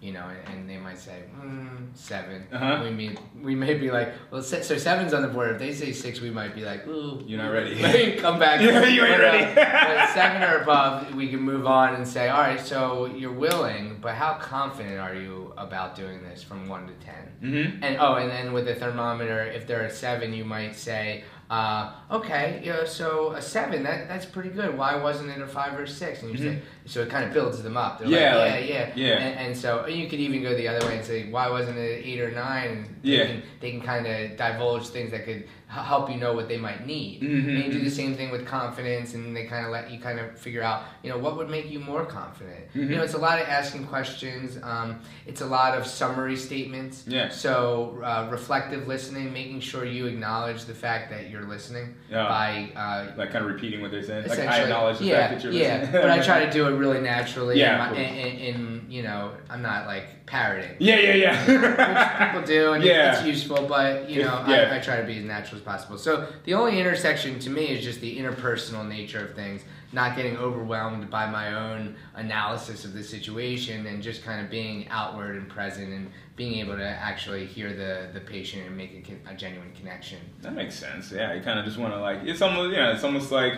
[0.00, 2.84] You know, and, they might say mm, 7 Uh-huh.
[2.84, 5.50] We may we may be like, well, so seven's on the board.
[5.52, 8.16] If they say six, we might be like, ooh, You're not ready.
[8.20, 8.60] Come back.
[8.60, 9.54] You ain't But, ready.
[9.54, 13.98] but seven or above, we can move on and say, all right, so you're willing,
[14.00, 17.14] but how confident are you about doing this from one to ten?
[17.42, 17.82] Mm-hmm.
[17.84, 21.92] And oh, and then with the thermometer, if they're a seven, you might say, uh,
[22.10, 24.76] okay, yeah, so a seven, that that's pretty good.
[24.76, 26.22] Why wasn't it a five or a six?
[26.22, 27.98] And you say, so it kind of builds them up.
[27.98, 28.16] They're Mm-hmm.
[28.16, 29.14] Yeah, like, like- yeah, yeah, yeah.
[29.18, 31.78] And, and so and you could even go the other way and say, why wasn't
[31.78, 32.68] it eight or nine?
[32.70, 33.26] And they Yeah.
[33.26, 36.86] can, they can kind of divulge things that could help you know what they might
[36.86, 37.20] need.
[37.20, 39.98] Mhm, And you do the same thing with confidence, and they kind of let you
[40.00, 42.72] kind of figure out, you know, what would make you more confident.
[42.74, 42.88] Mhm.
[42.88, 44.58] You know, it's a lot of asking questions.
[44.62, 47.04] Um, it's a lot of summary statements.
[47.06, 47.28] Yeah.
[47.28, 52.26] So uh, reflective listening, making sure you acknowledge the fact that you're listening Yeah.
[52.28, 54.26] by uh, Like kind of repeating what they're saying.
[54.26, 55.80] Like I acknowledge the yeah, fact that you're yeah.
[55.80, 56.00] listening.
[56.00, 57.58] but I try to do it really naturally.
[57.58, 60.76] Yeah, and, you know, I'm not like parroting.
[60.78, 61.46] Yeah, yeah, yeah.
[61.46, 63.16] Which people do, and Yeah.
[63.18, 64.70] it's useful, but you know, yeah.
[64.72, 65.98] I, I try to be as natural as possible.
[65.98, 69.62] So the only intersection to me is just the interpersonal nature of things,
[69.92, 74.88] not getting overwhelmed by my own analysis of the situation, and just kind of being
[74.88, 78.92] outward and present, and being able to actually hear the the patient and make
[79.26, 80.18] a, a genuine connection.
[80.42, 81.10] That makes sense.
[81.10, 83.54] Yeah, you kind of just want to like it's almost yeah, it's almost like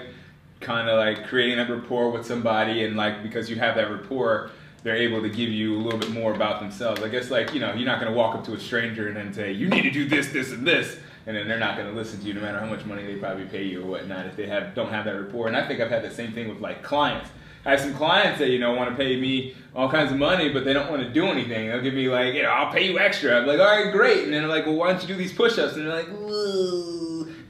[0.61, 4.51] kind of like creating that rapport with somebody, and like because you have that rapport,
[4.83, 7.03] they're able to give you a little bit more about themselves.
[7.03, 9.33] I guess like you know you're not gonna walk up to a stranger and then
[9.33, 10.97] say you need to do this, this, and this,
[11.27, 13.45] and then they're not gonna listen to you no matter how much money they probably
[13.47, 15.49] pay you or whatnot if they have don't have that rapport.
[15.49, 17.31] And I think I've had the same thing with like clients.
[17.65, 20.49] I have some clients that you know want to pay me all kinds of money,
[20.49, 21.69] but they don't want to do anything.
[21.69, 23.39] They'll give me like, you know, I'll pay you extra.
[23.39, 24.25] I'm like, all right, great.
[24.25, 25.75] And then they're like, well, why don't you do these push-ups?
[25.77, 27.00] And they're like, "Ooh,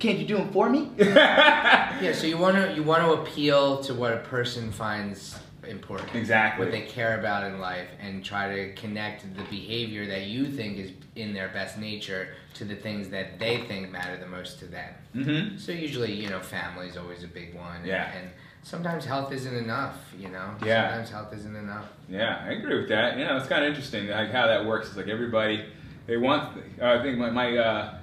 [0.00, 0.90] can't you do them for me?
[2.00, 5.38] Yeah, so you want to you want to appeal to what a person finds
[5.68, 6.14] important.
[6.14, 6.64] Exactly.
[6.64, 10.78] What they care about in life and try to connect the behavior that you think
[10.78, 14.66] is in their best nature to the things that they think matter the most to
[14.66, 14.94] them.
[15.14, 15.58] mm-hmm.
[15.58, 17.76] So usually, you know, family is always a big one.
[17.76, 18.10] and- Yeah.
[18.16, 18.30] And,
[18.62, 20.54] sometimes health isn't enough, you know?
[20.64, 20.88] Yeah.
[20.88, 21.86] Sometimes health isn't enough.
[22.10, 23.16] Yeah, I agree with that.
[23.18, 24.88] You know, it's kind of interesting like how that works.
[24.88, 25.64] It's like everybody
[26.06, 26.58] they want.
[26.80, 27.94] Uh, I think my my uh,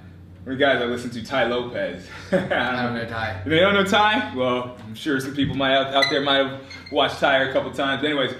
[0.44, 2.06] the guys I listen to, Tai Lopez.
[2.32, 3.42] I I don't know, Tai.
[3.46, 4.34] They don't know Tai?
[4.34, 6.60] Well, I'm sure some people might out, out there might have
[6.90, 8.04] watched Tai a couple times.
[8.04, 8.34] Anyways,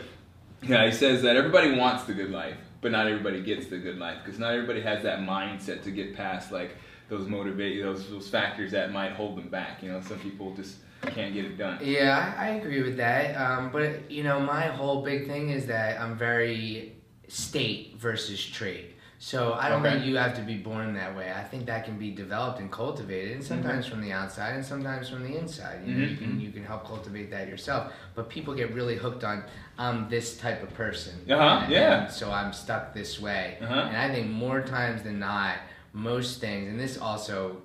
[0.62, 3.98] yeah, he says that everybody wants the good life, but not everybody gets the good
[3.98, 6.76] life because not everybody has that mindset to get past like
[7.08, 9.82] those motivate those those factors that might hold them back.
[9.82, 11.78] You know, some people just can't get it done.
[11.82, 13.34] Yeah, I, I agree with that.
[13.36, 16.96] Um, but you know, my whole big thing is that I'm very
[17.28, 18.94] state versus trait.
[19.20, 19.94] So I don't Okay.
[19.94, 21.32] think you have to be born that way.
[21.32, 25.08] I think that can be developed and cultivated, and sometimes from the outside, and sometimes
[25.08, 25.80] from the inside.
[25.84, 27.92] You know, you Mhm, can you can help cultivate that yourself.
[28.14, 29.42] But people get really hooked on
[29.76, 31.14] I'm this type of person.
[31.30, 32.02] Uh-huh, and- yeah.
[32.04, 33.58] and so I'm stuck this way.
[33.60, 33.74] Uh-huh.
[33.88, 35.56] And I think more times than not,
[35.92, 37.62] most things, and this also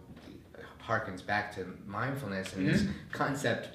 [0.87, 2.93] harkens back to mindfulness and this Mhm.
[3.11, 3.69] concept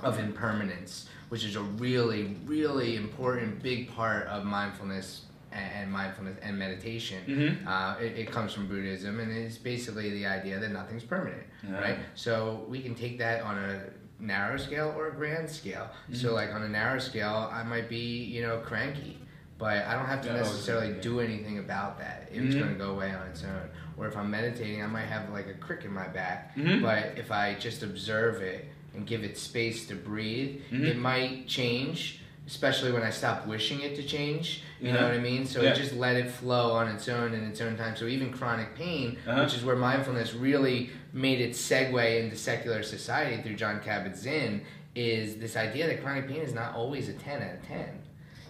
[0.00, 5.22] of impermanence, which is a really, really important big part of mindfulness
[5.52, 7.22] and, and mindfulness and meditation.
[7.26, 7.66] Mhm.
[7.66, 11.78] Uh, it, it comes from Buddhism, and it's basically the idea that nothing's permanent, Yeah.
[11.80, 11.98] right?
[12.14, 13.80] So we can take that on a
[14.18, 15.90] narrow scale or a grand scale.
[16.12, 19.18] So, like on a narrow scale, I might be, you know, cranky.
[19.58, 22.28] But I don't have to Yeah, necessarily do anything about that.
[22.32, 22.58] It's Mhm.
[22.58, 23.68] going to go away on its own.
[23.96, 26.56] Or if I'm meditating, I might have like a crick in my back.
[26.56, 26.82] Mhm.
[26.82, 30.84] But if I just observe it and give it space to breathe, Mhm.
[30.86, 32.21] it might change,
[32.52, 34.62] especially when I stop wishing it to change.
[34.78, 35.46] You know what I mean?
[35.46, 35.72] So Yeah.
[35.72, 37.96] just let it flow on its own in its own time.
[37.96, 39.42] So even chronic pain, Uh-huh.
[39.42, 44.60] which is where mindfulness really made its segue into secular society through Jon Kabat-Zinn,
[44.94, 47.86] is this idea that chronic pain is not always a 10 out of 10.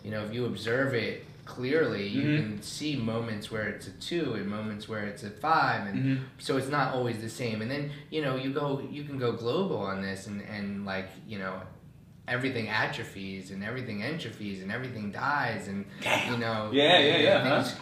[0.03, 2.36] You know, if you observe it clearly, you Mhm.
[2.36, 6.18] can see moments where it's a 2 and moments where it's a 5 and Mhm.
[6.38, 9.30] so it's not always the same and then you know you go you can go
[9.32, 11.55] global on this and and like you know
[12.29, 15.85] everything atrophies and everything entrophies and everything dies and
[16.31, 17.77] you know Yeah, yeah, yeah, things-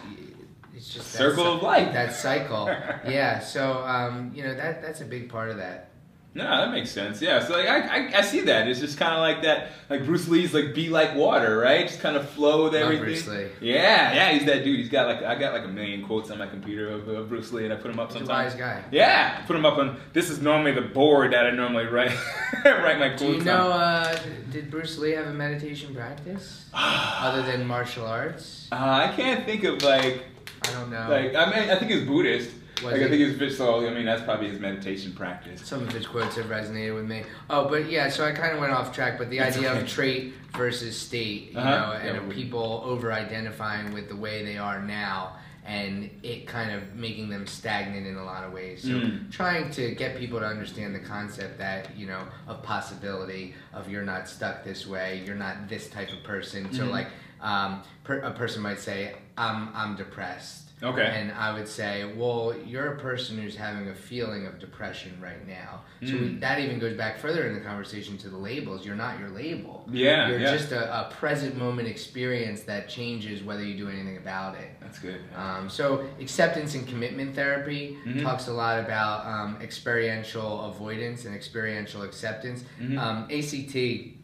[0.75, 1.93] it's just that Circle cy- of life.
[1.93, 2.65] that cycle.
[3.07, 5.90] Yeah so um you know that that's a big part of that
[6.33, 7.21] No, that makes sense.
[7.21, 8.65] Yeah, so like I, I, I see that.
[8.65, 11.85] It's just kind of like that, like Bruce Lee's like be like water, right?
[11.85, 13.03] Just kind of flow with everything.
[13.03, 13.47] Bruce Lee.
[13.59, 14.79] Yeah, yeah, he's that dude.
[14.79, 17.51] He's got like I got like a million quotes on my computer of, of Bruce
[17.51, 18.53] Lee, and I put them up he's a sometimes.
[18.53, 19.99] wise guy Yeah, put them up on.
[20.13, 22.11] This is normally the board that I normally write
[22.65, 23.31] write my quotes on.
[23.31, 24.17] do you know uh,
[24.51, 28.75] did Bruce Lee have a meditation practice other than martial arts Uh,
[29.09, 30.23] I can't think of like
[30.65, 32.51] I don't know like I mean I think he's Buddhist.
[32.75, 35.61] Was like I think he's so I mean that's probably his meditation practice.
[35.67, 37.23] Some of his quotes have resonated with me.
[37.49, 39.17] Oh, but yeah, so I kind of went off track.
[39.19, 39.81] But the That's idea okay.
[39.81, 41.69] of trait versus state, you Uh-huh.
[41.69, 46.71] know, and Yeah, of people over-identifying with the way they are now, and it kind
[46.71, 48.81] of making them stagnant in a lot of ways.
[48.81, 49.31] So Mm.
[49.31, 54.03] trying to get people to understand the concept that you know of possibility of you're
[54.03, 56.71] not stuck this way, you're not this type of person.
[56.73, 56.91] So Mhm.
[56.91, 57.07] like
[57.41, 61.03] um, per, a person might say, "I'm I'm depressed." Okay.
[61.15, 65.47] And I would say, well, you're a person who's having a feeling of depression right
[65.47, 65.81] now.
[66.03, 66.39] So we, Mm.
[66.39, 68.83] that even goes back further in the conversation to the labels.
[68.85, 69.87] You're not your label.
[69.91, 70.51] Yeah, You're yeah.
[70.57, 74.69] just a, a present moment experience that changes whether you do anything about it.
[74.81, 75.21] That's good.
[75.35, 78.23] Um, so acceptance and commitment therapy Mhm.
[78.23, 82.63] talks a lot about um, experiential avoidance and experiential acceptance.
[82.81, 82.97] Mhm.
[82.97, 84.17] Um, ACT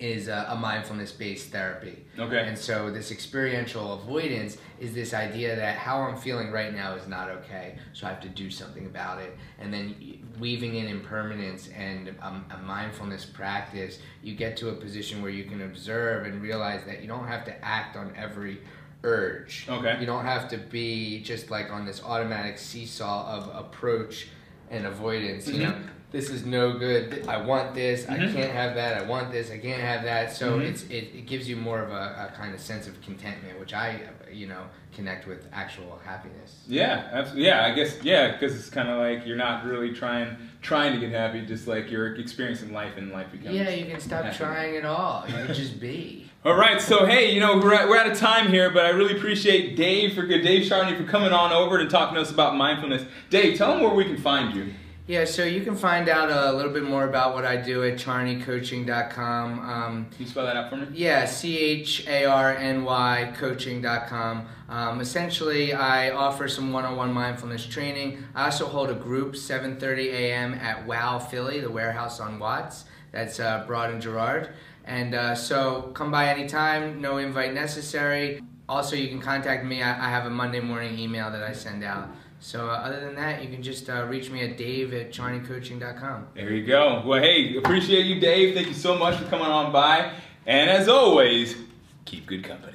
[0.00, 2.04] is a, a mindfulness-based therapy.
[2.18, 2.46] Okay.
[2.46, 7.08] And so this experiential avoidance is this idea that how I'm feeling right now is
[7.08, 9.36] not okay, so I have to do something about it.
[9.58, 9.94] And then
[10.38, 15.44] weaving in impermanence and um, a mindfulness practice, you get to a position where you
[15.44, 18.60] can observe and realize that you don't have to act on every
[19.02, 19.66] urge.
[19.68, 19.96] Okay.
[20.00, 24.28] You don't have to be just like on this automatic seesaw of approach
[24.70, 25.48] and avoidance.
[25.48, 25.74] You know,
[26.10, 27.26] this is no good.
[27.28, 28.08] I want this.
[28.08, 28.32] I Mhm.
[28.34, 28.96] can't have that.
[28.98, 29.50] I want this.
[29.50, 30.32] I can't have that.
[30.32, 30.62] So Mhm.
[30.68, 33.74] it's it, it gives you more of a, a kind of sense of contentment, which
[33.74, 34.00] I
[34.32, 34.62] you know
[34.94, 36.64] connect with actual happiness.
[36.66, 37.46] Yeah, absolutely.
[37.46, 40.98] Yeah, I guess yeah, because it's kind of like you're not really trying trying to
[40.98, 43.54] get happy, just like you're experiencing life, and life becomes.
[43.54, 44.36] Yeah, you can stop happy.
[44.38, 45.24] trying it all.
[45.28, 46.24] You can just be.
[46.44, 48.90] All right, so hey, you know we're, at, we're out of time here, but I
[48.90, 52.30] really appreciate Dave for good Dave Charney for coming on over and talking to us
[52.30, 53.02] about mindfulness.
[53.28, 54.72] Dave, tell them where we can find you.
[55.08, 57.94] Yeah, so you can find out a little bit more about what I do at
[57.94, 59.58] charneycoaching.com.
[59.58, 60.86] Um, Can you spell that out for me?
[60.92, 64.46] yeah, C H A R N Y coaching.com.
[64.68, 68.22] Um, essentially, I offer some one-on-one mindfulness training.
[68.34, 70.52] I also hold a group 7:30 a.m.
[70.52, 72.84] at Wow Philly, the warehouse on Watts.
[73.10, 74.50] That's uh, Broad and Girard.
[74.84, 78.42] And uh, so come by anytime, no invite necessary.
[78.68, 79.82] Also, you can contact me.
[79.82, 82.10] I, I have a Monday morning email that I send out.
[82.40, 86.28] So uh, other than that, you can just uh, reach me at dave at charneycoaching.com.
[86.34, 87.02] There you go.
[87.04, 88.54] Well, hey, appreciate you, Dave.
[88.54, 90.12] Thank you so much for coming on by,
[90.46, 91.56] and as always,
[92.04, 92.74] keep good company.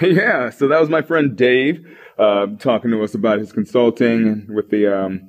[0.00, 1.86] Yeah, so that was my friend Dave
[2.18, 5.28] uh, talking to us about his consulting with the um,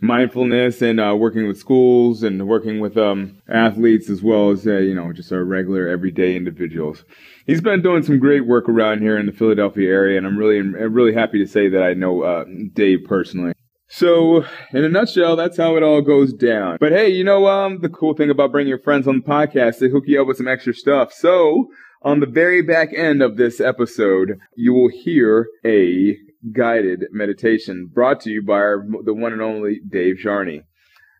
[0.00, 4.78] mindfulness and uh, working with schools and working with um, athletes as well as uh,
[4.78, 7.04] you know just our regular everyday individuals.
[7.46, 10.60] He's been doing some great work around here in the Philadelphia area, and I'm really
[10.60, 13.52] really happy to say that I know uh, Dave personally.
[13.88, 16.78] So, in a nutshell, that's how it all goes down.
[16.80, 19.78] But hey, you know, um, the cool thing about bringing your friends on the podcast,
[19.78, 21.12] they hook you up with some extra stuff.
[21.12, 21.68] So,
[22.02, 26.16] on the very back end of this episode, you will hear a
[26.52, 30.62] guided meditation brought to you by our, the one and only Dave Charney.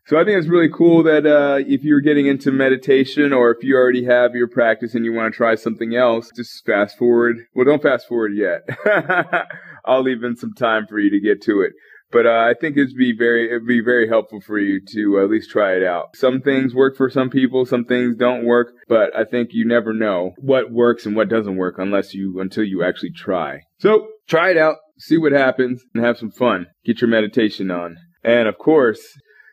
[0.07, 3.61] So I think it's really cool that uh, if you're getting into meditation or if
[3.61, 7.39] you already have your practice and you want to try something else, just fast forward.
[7.53, 8.61] Well, don't fast forward yet.
[9.85, 11.73] I'll leave in some time for you to get to it.
[12.09, 15.29] But uh, I think it'd be very it'd be very helpful for you to at
[15.29, 16.15] least try it out.
[16.15, 19.91] Some things work for some people, some things don't work, but I think you never
[19.91, 23.59] know what works and what doesn't work unless you until you actually try.
[23.79, 26.67] So try it out, see what happens, and have some fun.
[26.85, 27.97] Get your meditation on.
[28.23, 29.01] And of course,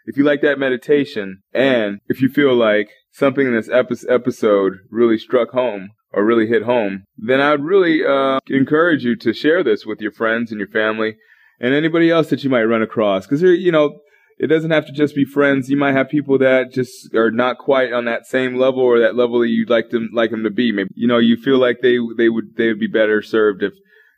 [0.05, 4.75] if you like that meditation and if you feel like something in this epi- episode
[4.91, 9.63] really struck home or really hit home, then I'd really uh, encourage you to share
[9.63, 11.17] this with your friends and your family
[11.61, 13.27] and anybody else that you might run across.
[13.27, 13.99] Because, you know,
[14.39, 15.69] it doesn't have to just be friends.
[15.69, 19.15] You might have people that just are not quite on that same level or that
[19.15, 20.73] level that you'd like them like them to be.
[20.73, 23.75] Maybe you know you feel like they they would they would be better served if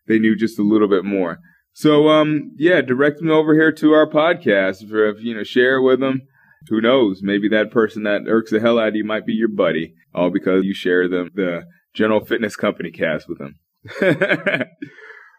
[0.07, 1.39] they knew just a little bit more.
[1.77, 4.79] So um yeah, direct them over here to our podcast.
[4.81, 6.23] If, you know, share with them.
[6.71, 7.21] Who knows?
[7.23, 10.31] Maybe that person that irks the hell out of you might be your buddy, all
[10.31, 13.57] because you share the the General Fitness Company cast with them.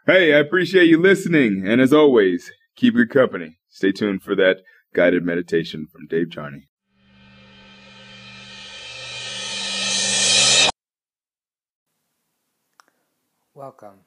[0.06, 3.58] hey, I appreciate you listening, and as always, keep good company.
[3.70, 4.58] Stay tuned for that
[4.94, 6.68] guided meditation from Dave Charney.
[13.56, 14.07] Welcome.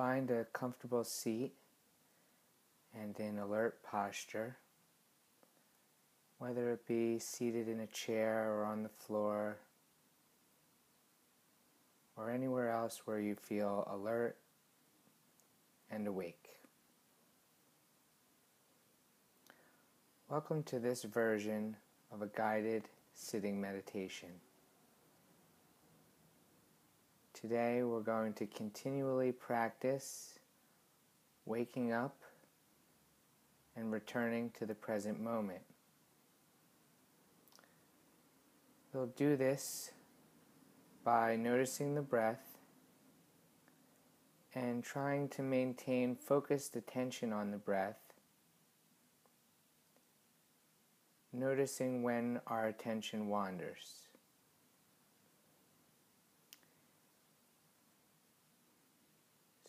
[0.00, 1.52] Find a comfortable seat
[2.98, 4.56] and in alert posture,
[6.38, 9.58] whether it be seated in a chair or on the floor
[12.16, 14.38] or anywhere else where you feel alert
[15.90, 16.48] and awake.
[20.30, 21.76] Welcome to this version
[22.10, 24.30] of a guided sitting meditation.
[27.40, 30.38] Today we're going to continually practice
[31.46, 32.14] waking up
[33.74, 35.62] and returning to the present moment.
[38.92, 39.92] We'll do this
[41.02, 42.58] by noticing the breath
[44.54, 48.00] and trying to maintain focused attention on the breath,
[51.32, 54.09] noticing when our attention wanders.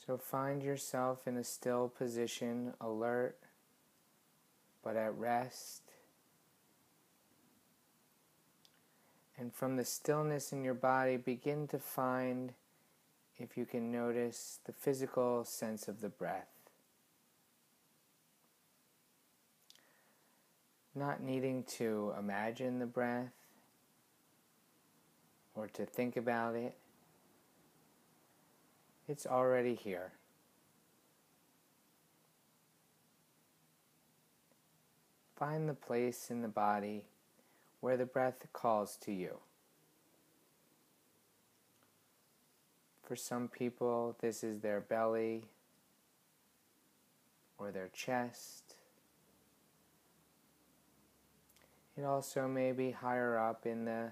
[0.06, 3.38] So find yourself in a still position, alert
[4.84, 5.84] but at rest.
[9.38, 12.54] And from the stillness in your body, begin to find
[13.38, 16.48] if you can notice the physical sense of the breath.
[20.94, 23.32] Not needing to imagine the breath
[25.56, 26.76] or to think about it,
[29.12, 30.14] it's already here.
[35.36, 37.04] Find the place in the body
[37.82, 39.40] where the breath calls to you.
[43.04, 45.44] For some people, this is their belly
[47.58, 48.76] or their chest.
[51.98, 54.12] It also may be higher up in the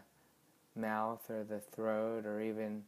[0.75, 2.83] mouth or the throat or even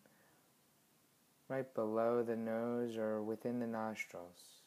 [1.52, 4.62] right below the nose or within the nostrils.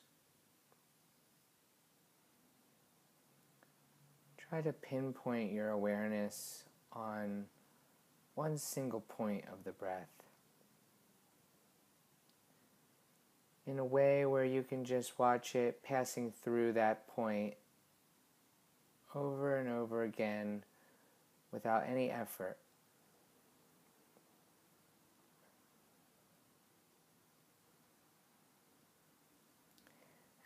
[4.36, 7.46] Try to pinpoint your awareness on
[8.34, 10.10] one single point of the breath.
[13.66, 17.54] In a way where you can just watch it passing through that point
[19.14, 20.64] over and over again
[21.50, 22.58] without any effort.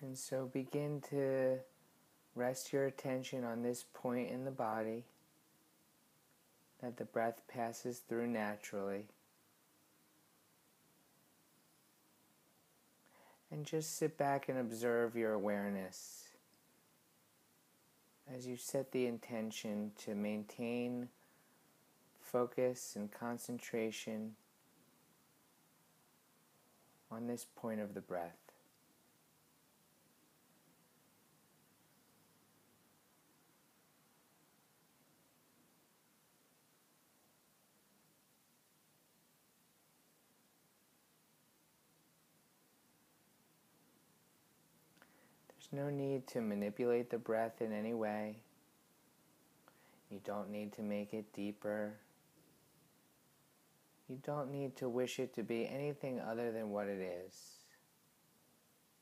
[0.01, 1.59] And so begin to
[2.35, 5.05] rest your attention on this point in the body
[6.81, 9.07] that the breath passes through naturally.
[13.51, 16.29] And just sit back and observe your awareness
[18.33, 21.09] as you set the intention to maintain
[22.21, 24.35] focus and concentration
[27.11, 28.48] on this point of the breath.
[45.71, 48.37] There's no need to manipulate the breath in any way.
[50.11, 51.95] You don't need to make it deeper.
[54.09, 57.59] You don't need to wish it to be anything other than what it is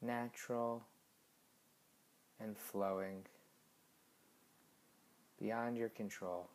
[0.02, 0.84] natural
[2.38, 3.24] and flowing
[5.40, 6.48] beyond your control.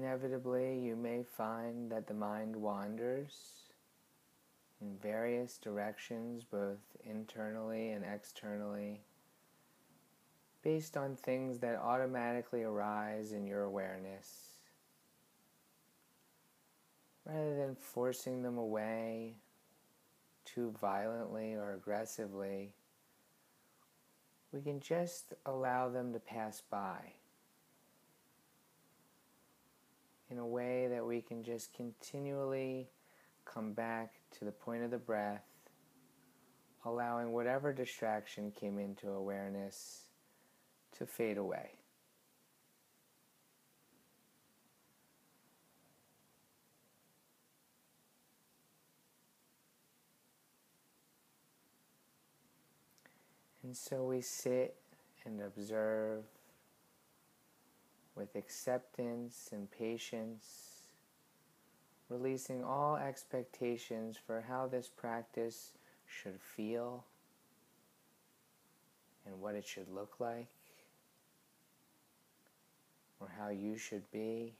[0.00, 3.32] Inevitably, you may find that the mind wanders
[4.80, 9.00] in various directions, both internally and externally,
[10.62, 14.50] based on things that automatically arise in your awareness.
[17.26, 19.34] Rather than forcing them away
[20.44, 22.72] too violently or aggressively,
[24.52, 27.14] we can just allow them to pass by
[30.30, 32.88] in a way that we can just continually
[33.44, 35.44] come back to the point of the breath,
[36.84, 40.02] allowing whatever distraction came into awareness
[40.98, 41.70] to fade away.
[53.68, 54.76] And so we sit
[55.26, 56.24] and observe
[58.18, 60.82] with acceptance and patience,
[62.08, 65.74] releasing all expectations for how this practice
[66.06, 67.04] should feel
[69.24, 70.48] and what it should look like,
[73.20, 74.52] or how you should be.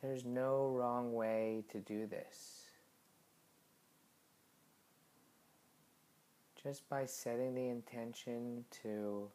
[0.00, 2.62] There's no wrong way to do this.
[6.62, 9.28] Just by setting the intention to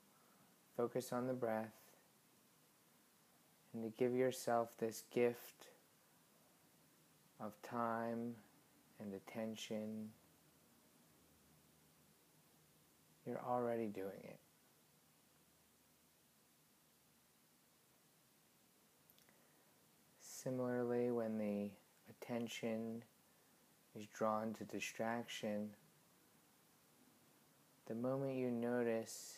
[0.76, 1.74] Focus on the breath
[3.74, 5.68] and to give yourself this gift
[7.40, 8.36] of time
[9.00, 10.10] and attention.
[13.26, 14.40] You're already doing it.
[20.20, 21.70] Similarly, when the
[22.10, 23.04] attention
[23.96, 25.70] is drawn to distraction,
[27.88, 29.38] the moment you notice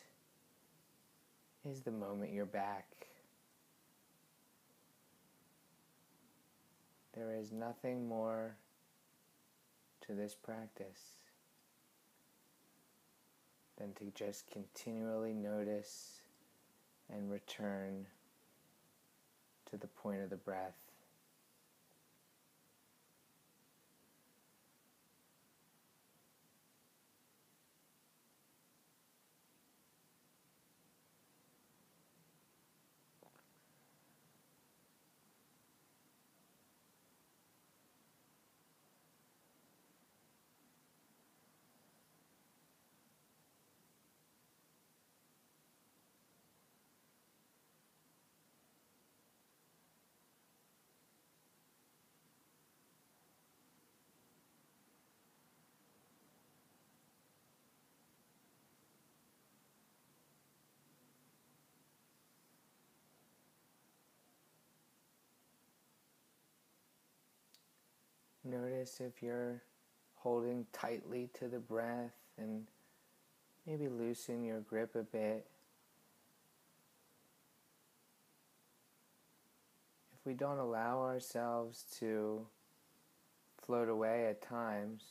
[1.69, 2.85] is the moment you're back.
[7.15, 8.55] There is nothing more
[10.07, 11.19] to this practice
[13.77, 16.21] than to just continually notice
[17.11, 18.07] and return
[19.69, 20.82] to the point of the breath.
[68.45, 69.61] Notice if you're
[70.15, 72.67] holding tightly to the breath and
[73.65, 75.45] maybe loosen your grip a bit.
[80.13, 82.45] If we don't allow ourselves to
[83.61, 85.03] float away at times,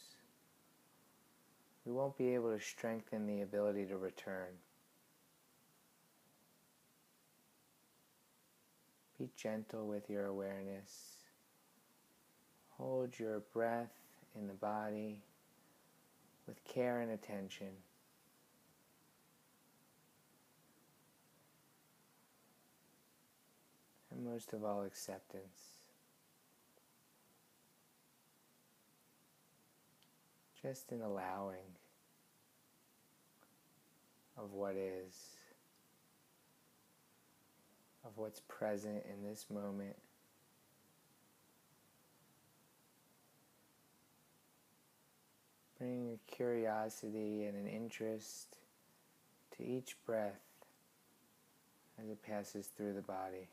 [1.87, 4.55] we won't be able to strengthen the ability to return.
[9.19, 11.22] Be gentle with your awareness.
[12.83, 13.93] Hold your breath
[14.35, 15.23] in the body
[16.49, 17.69] with care and attention.
[24.11, 25.79] And most of all, acceptance.
[30.61, 31.77] Just in allowing
[34.37, 35.37] of what is,
[38.05, 39.95] of what's present in this moment.
[45.83, 48.57] Bring a curiosity and an interest
[49.57, 50.39] to each breath
[52.01, 53.49] as it passes through the body.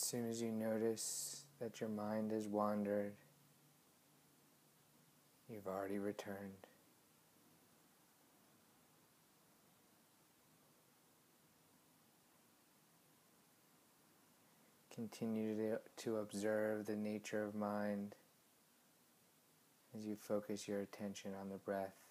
[0.00, 3.14] As soon as you notice that your mind has wandered,
[5.50, 6.68] you've already returned.
[14.94, 18.14] Continue to, observe the nature of mind
[19.96, 22.07] as you focus your attention on the breath.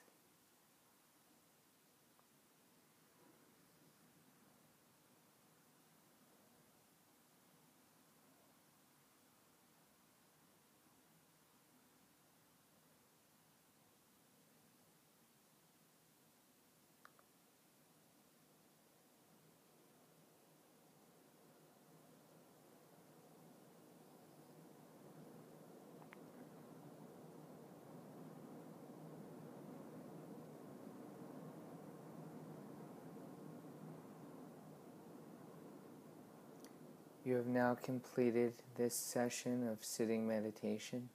[37.28, 41.10] You have now completed this session of sitting meditation.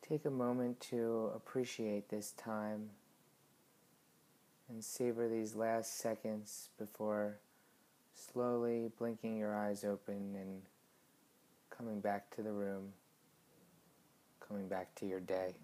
[0.00, 2.88] Take a moment to appreciate this time
[4.70, 7.36] and savor these last seconds before
[8.14, 10.62] slowly blinking your eyes open and
[11.68, 12.94] coming back to the room,
[14.40, 15.56] coming back to your day.